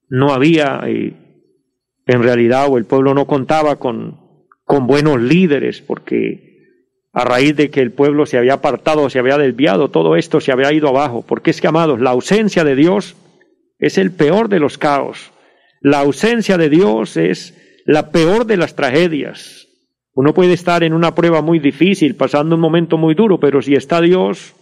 No 0.10 0.34
había, 0.34 0.82
eh, 0.88 1.14
en 2.08 2.24
realidad, 2.24 2.66
o 2.68 2.80
el 2.80 2.86
pueblo 2.86 3.14
no 3.14 3.28
contaba 3.28 3.76
con, 3.78 4.48
con 4.64 4.88
buenos 4.88 5.22
líderes, 5.22 5.82
porque 5.82 6.51
a 7.14 7.26
raíz 7.26 7.56
de 7.56 7.70
que 7.70 7.82
el 7.82 7.92
pueblo 7.92 8.26
se 8.26 8.38
había 8.38 8.54
apartado, 8.54 9.10
se 9.10 9.20
había 9.20 9.38
desviado, 9.38 9.90
todo 9.90 10.16
esto 10.16 10.40
se 10.40 10.52
había 10.52 10.72
ido 10.72 10.88
abajo. 10.88 11.26
Porque 11.28 11.52
es 11.52 11.60
que, 11.60 11.68
amados, 11.68 12.00
la 12.00 12.12
ausencia 12.12 12.64
de 12.64 12.76
Dios 12.76 13.16
es 13.80 13.98
el 13.98 14.12
peor 14.12 14.48
de 14.48 14.60
los 14.60 14.78
caos. 14.78 15.32
La 15.82 16.00
ausencia 16.00 16.58
de 16.58 16.70
Dios 16.70 17.18
es 17.18 17.58
la 17.86 18.12
peor 18.12 18.46
de 18.46 18.58
las 18.58 18.76
tragedias. 18.76 19.68
Uno 20.14 20.34
puede 20.34 20.54
estar 20.54 20.84
en 20.84 20.94
una 20.94 21.16
prueba 21.16 21.42
muy 21.42 21.60
difícil, 21.60 22.16
pasando 22.16 22.56
un 22.56 22.62
momento 22.62 22.98
muy 22.98 23.16
duro, 23.16 23.40
pero 23.40 23.62
si 23.62 23.74
está 23.74 24.02
Dios, 24.02 24.54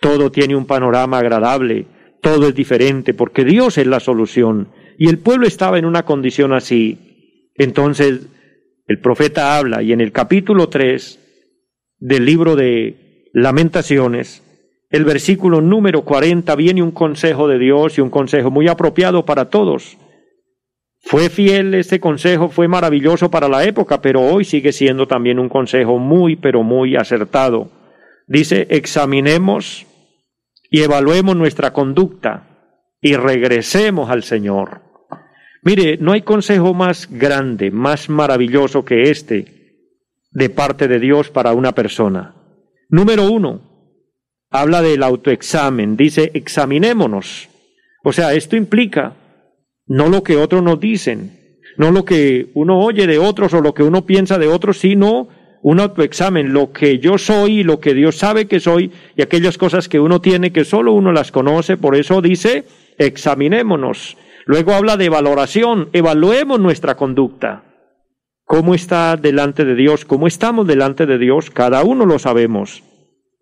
todo 0.00 0.32
tiene 0.32 0.56
un 0.56 0.66
panorama 0.66 1.18
agradable, 1.18 1.86
todo 2.20 2.48
es 2.48 2.54
diferente, 2.54 3.14
porque 3.14 3.44
Dios 3.44 3.78
es 3.78 3.86
la 3.86 4.00
solución. 4.00 4.68
Y 4.98 5.08
el 5.08 5.18
pueblo 5.18 5.46
estaba 5.46 5.78
en 5.78 5.84
una 5.84 6.04
condición 6.04 6.52
así. 6.52 7.50
Entonces, 7.54 8.26
el 8.86 9.00
profeta 9.00 9.56
habla, 9.56 9.82
y 9.82 9.92
en 9.92 10.00
el 10.00 10.12
capítulo 10.12 10.68
3 10.68 11.18
del 11.98 12.24
libro 12.24 12.56
de 12.56 13.30
Lamentaciones, 13.32 14.42
el 14.90 15.04
versículo 15.04 15.60
número 15.60 16.02
40 16.02 16.54
viene 16.56 16.82
un 16.82 16.90
consejo 16.90 17.48
de 17.48 17.58
Dios 17.58 17.96
y 17.96 18.00
un 18.02 18.10
consejo 18.10 18.50
muy 18.50 18.68
apropiado 18.68 19.24
para 19.24 19.48
todos. 19.48 19.96
Fue 21.00 21.30
fiel 21.30 21.74
este 21.74 21.98
consejo, 21.98 22.48
fue 22.48 22.68
maravilloso 22.68 23.30
para 23.30 23.48
la 23.48 23.64
época, 23.64 24.02
pero 24.02 24.20
hoy 24.20 24.44
sigue 24.44 24.72
siendo 24.72 25.08
también 25.08 25.38
un 25.38 25.48
consejo 25.48 25.98
muy, 25.98 26.36
pero 26.36 26.62
muy 26.62 26.94
acertado. 26.96 27.70
Dice, 28.26 28.66
examinemos 28.70 29.86
y 30.70 30.82
evaluemos 30.82 31.36
nuestra 31.36 31.72
conducta 31.72 32.48
y 33.00 33.16
regresemos 33.16 34.10
al 34.10 34.22
Señor. 34.22 34.91
Mire, 35.62 35.96
no 35.98 36.12
hay 36.12 36.22
consejo 36.22 36.74
más 36.74 37.08
grande, 37.08 37.70
más 37.70 38.08
maravilloso 38.08 38.84
que 38.84 39.10
este 39.10 39.78
de 40.32 40.50
parte 40.50 40.88
de 40.88 40.98
Dios 40.98 41.30
para 41.30 41.52
una 41.52 41.72
persona. 41.72 42.34
Número 42.88 43.30
uno, 43.30 43.60
habla 44.50 44.82
del 44.82 45.02
autoexamen, 45.02 45.96
dice 45.96 46.32
examinémonos. 46.34 47.48
O 48.02 48.12
sea, 48.12 48.34
esto 48.34 48.56
implica 48.56 49.14
no 49.86 50.08
lo 50.08 50.24
que 50.24 50.36
otros 50.36 50.62
nos 50.64 50.80
dicen, 50.80 51.58
no 51.76 51.92
lo 51.92 52.04
que 52.04 52.50
uno 52.54 52.80
oye 52.80 53.06
de 53.06 53.18
otros 53.18 53.54
o 53.54 53.60
lo 53.60 53.72
que 53.72 53.84
uno 53.84 54.04
piensa 54.04 54.38
de 54.38 54.48
otros, 54.48 54.78
sino 54.78 55.28
un 55.62 55.78
autoexamen, 55.78 56.52
lo 56.52 56.72
que 56.72 56.98
yo 56.98 57.18
soy 57.18 57.60
y 57.60 57.62
lo 57.62 57.78
que 57.78 57.94
Dios 57.94 58.16
sabe 58.18 58.46
que 58.46 58.58
soy 58.58 58.90
y 59.16 59.22
aquellas 59.22 59.58
cosas 59.58 59.88
que 59.88 60.00
uno 60.00 60.20
tiene 60.20 60.52
que 60.52 60.64
solo 60.64 60.92
uno 60.92 61.12
las 61.12 61.30
conoce, 61.30 61.76
por 61.76 61.94
eso 61.94 62.20
dice 62.20 62.64
examinémonos. 62.98 64.16
Luego 64.46 64.72
habla 64.72 64.96
de 64.96 65.08
valoración, 65.08 65.88
evaluemos 65.92 66.58
nuestra 66.60 66.96
conducta. 66.96 67.64
¿Cómo 68.44 68.74
está 68.74 69.16
delante 69.16 69.64
de 69.64 69.74
Dios? 69.74 70.04
¿Cómo 70.04 70.26
estamos 70.26 70.66
delante 70.66 71.06
de 71.06 71.18
Dios? 71.18 71.50
Cada 71.50 71.82
uno 71.84 72.06
lo 72.06 72.18
sabemos 72.18 72.82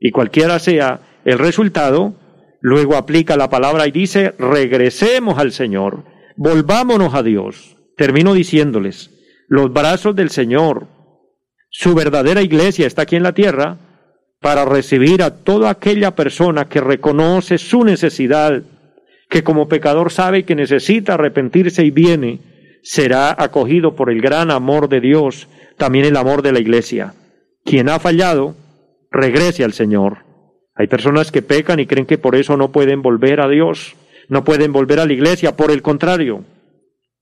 y 0.01 0.11
cualquiera 0.11 0.59
sea 0.59 1.01
el 1.25 1.39
resultado, 1.39 2.15
luego 2.61 2.97
aplica 2.97 3.37
la 3.37 3.51
palabra 3.51 3.87
y 3.87 3.91
dice, 3.91 4.35
regresemos 4.39 5.39
al 5.39 5.53
Señor, 5.53 6.05
volvámonos 6.37 7.15
a 7.15 7.23
Dios. 7.23 7.77
Termino 7.97 8.33
diciéndoles, 8.33 9.11
los 9.49 9.73
brazos 9.73 10.17
del 10.17 10.31
Señor, 10.31 10.87
su 11.69 11.95
verdadera 11.95 12.41
iglesia 12.41 12.87
está 12.87 13.03
aquí 13.03 13.17
en 13.17 13.23
la 13.23 13.35
tierra 13.35 13.77
para 14.41 14.65
recibir 14.65 15.23
a 15.23 15.43
toda 15.45 15.69
aquella 15.69 16.15
persona 16.15 16.67
que 16.69 16.81
reconoce 16.81 17.59
su 17.59 17.85
necesidad, 17.85 18.63
que 19.31 19.45
como 19.45 19.69
pecador 19.69 20.11
sabe 20.11 20.43
que 20.43 20.57
necesita 20.57 21.15
arrepentirse 21.15 21.85
y 21.85 21.91
viene, 21.93 22.41
será 22.83 23.35
acogido 23.39 23.95
por 23.95 24.11
el 24.11 24.21
gran 24.21 24.51
amor 24.51 24.89
de 24.89 25.01
Dios, 25.01 25.47
también 25.79 26.05
el 26.05 26.17
amor 26.17 26.43
de 26.43 26.53
la 26.53 26.59
iglesia. 26.59 27.15
Quien 27.65 27.89
ha 27.89 28.01
fallado, 28.01 28.57
regrese 29.11 29.63
al 29.63 29.73
Señor. 29.73 30.25
Hay 30.75 30.89
personas 30.89 31.31
que 31.31 31.43
pecan 31.43 31.79
y 31.79 31.87
creen 31.87 32.07
que 32.07 32.19
por 32.19 32.35
eso 32.35 32.57
no 32.57 32.73
pueden 32.73 33.03
volver 33.03 33.41
a 33.41 33.49
Dios, 33.49 33.95
no 34.29 34.43
pueden 34.43 34.73
volver 34.73 34.99
a 34.99 35.07
la 35.07 35.13
iglesia. 35.13 35.57
Por 35.57 35.71
el 35.71 35.81
contrario, 35.81 36.45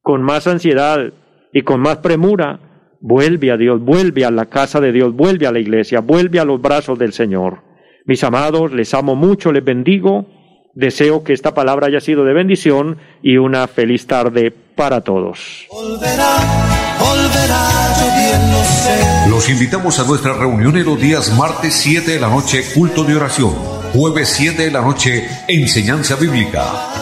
con 0.01 0.23
más 0.23 0.47
ansiedad 0.47 1.13
y 1.53 1.61
con 1.63 1.81
más 1.81 1.99
premura, 1.99 2.61
vuelve 3.01 3.51
a 3.51 3.59
Dios, 3.59 3.83
vuelve 3.83 4.25
a 4.25 4.31
la 4.31 4.47
casa 4.47 4.81
de 4.81 4.93
Dios, 4.93 5.15
vuelve 5.15 5.47
a 5.47 5.53
la 5.53 5.61
iglesia, 5.61 6.01
vuelve 6.01 6.41
a 6.41 6.47
los 6.47 6.63
brazos 6.63 6.99
del 6.99 7.13
Señor. 7.13 7.59
Mis 8.07 8.25
amados, 8.25 8.73
les 8.73 8.95
amo 8.95 9.15
mucho, 9.15 9.53
les 9.53 9.63
bendigo 9.63 10.38
Deseo 10.79 11.25
que 11.25 11.33
esta 11.33 11.55
palabra 11.55 11.89
haya 11.89 12.01
sido 12.01 12.25
de 12.25 12.33
bendición 12.33 12.99
y 13.21 13.37
una 13.37 13.67
feliz 13.67 14.07
tarde 14.07 14.53
para 14.77 15.01
todos. 15.01 15.67
Los 19.29 19.51
invitamos 19.51 19.99
a 19.99 20.05
nuestra 20.05 20.35
reunión 20.35 20.77
en 20.77 20.85
los 20.85 21.01
días 21.01 21.37
martes 21.37 21.75
7 21.75 22.13
de 22.13 22.21
la 22.21 22.29
noche, 22.29 22.63
culto 22.77 23.03
de 23.03 23.17
oración 23.17 23.79
Jueves 23.93 24.29
7 24.37 24.65
de 24.65 24.71
la 24.71 24.83
noche, 24.83 25.27
enseñanza 25.49 26.15
bíblica. 26.17 26.98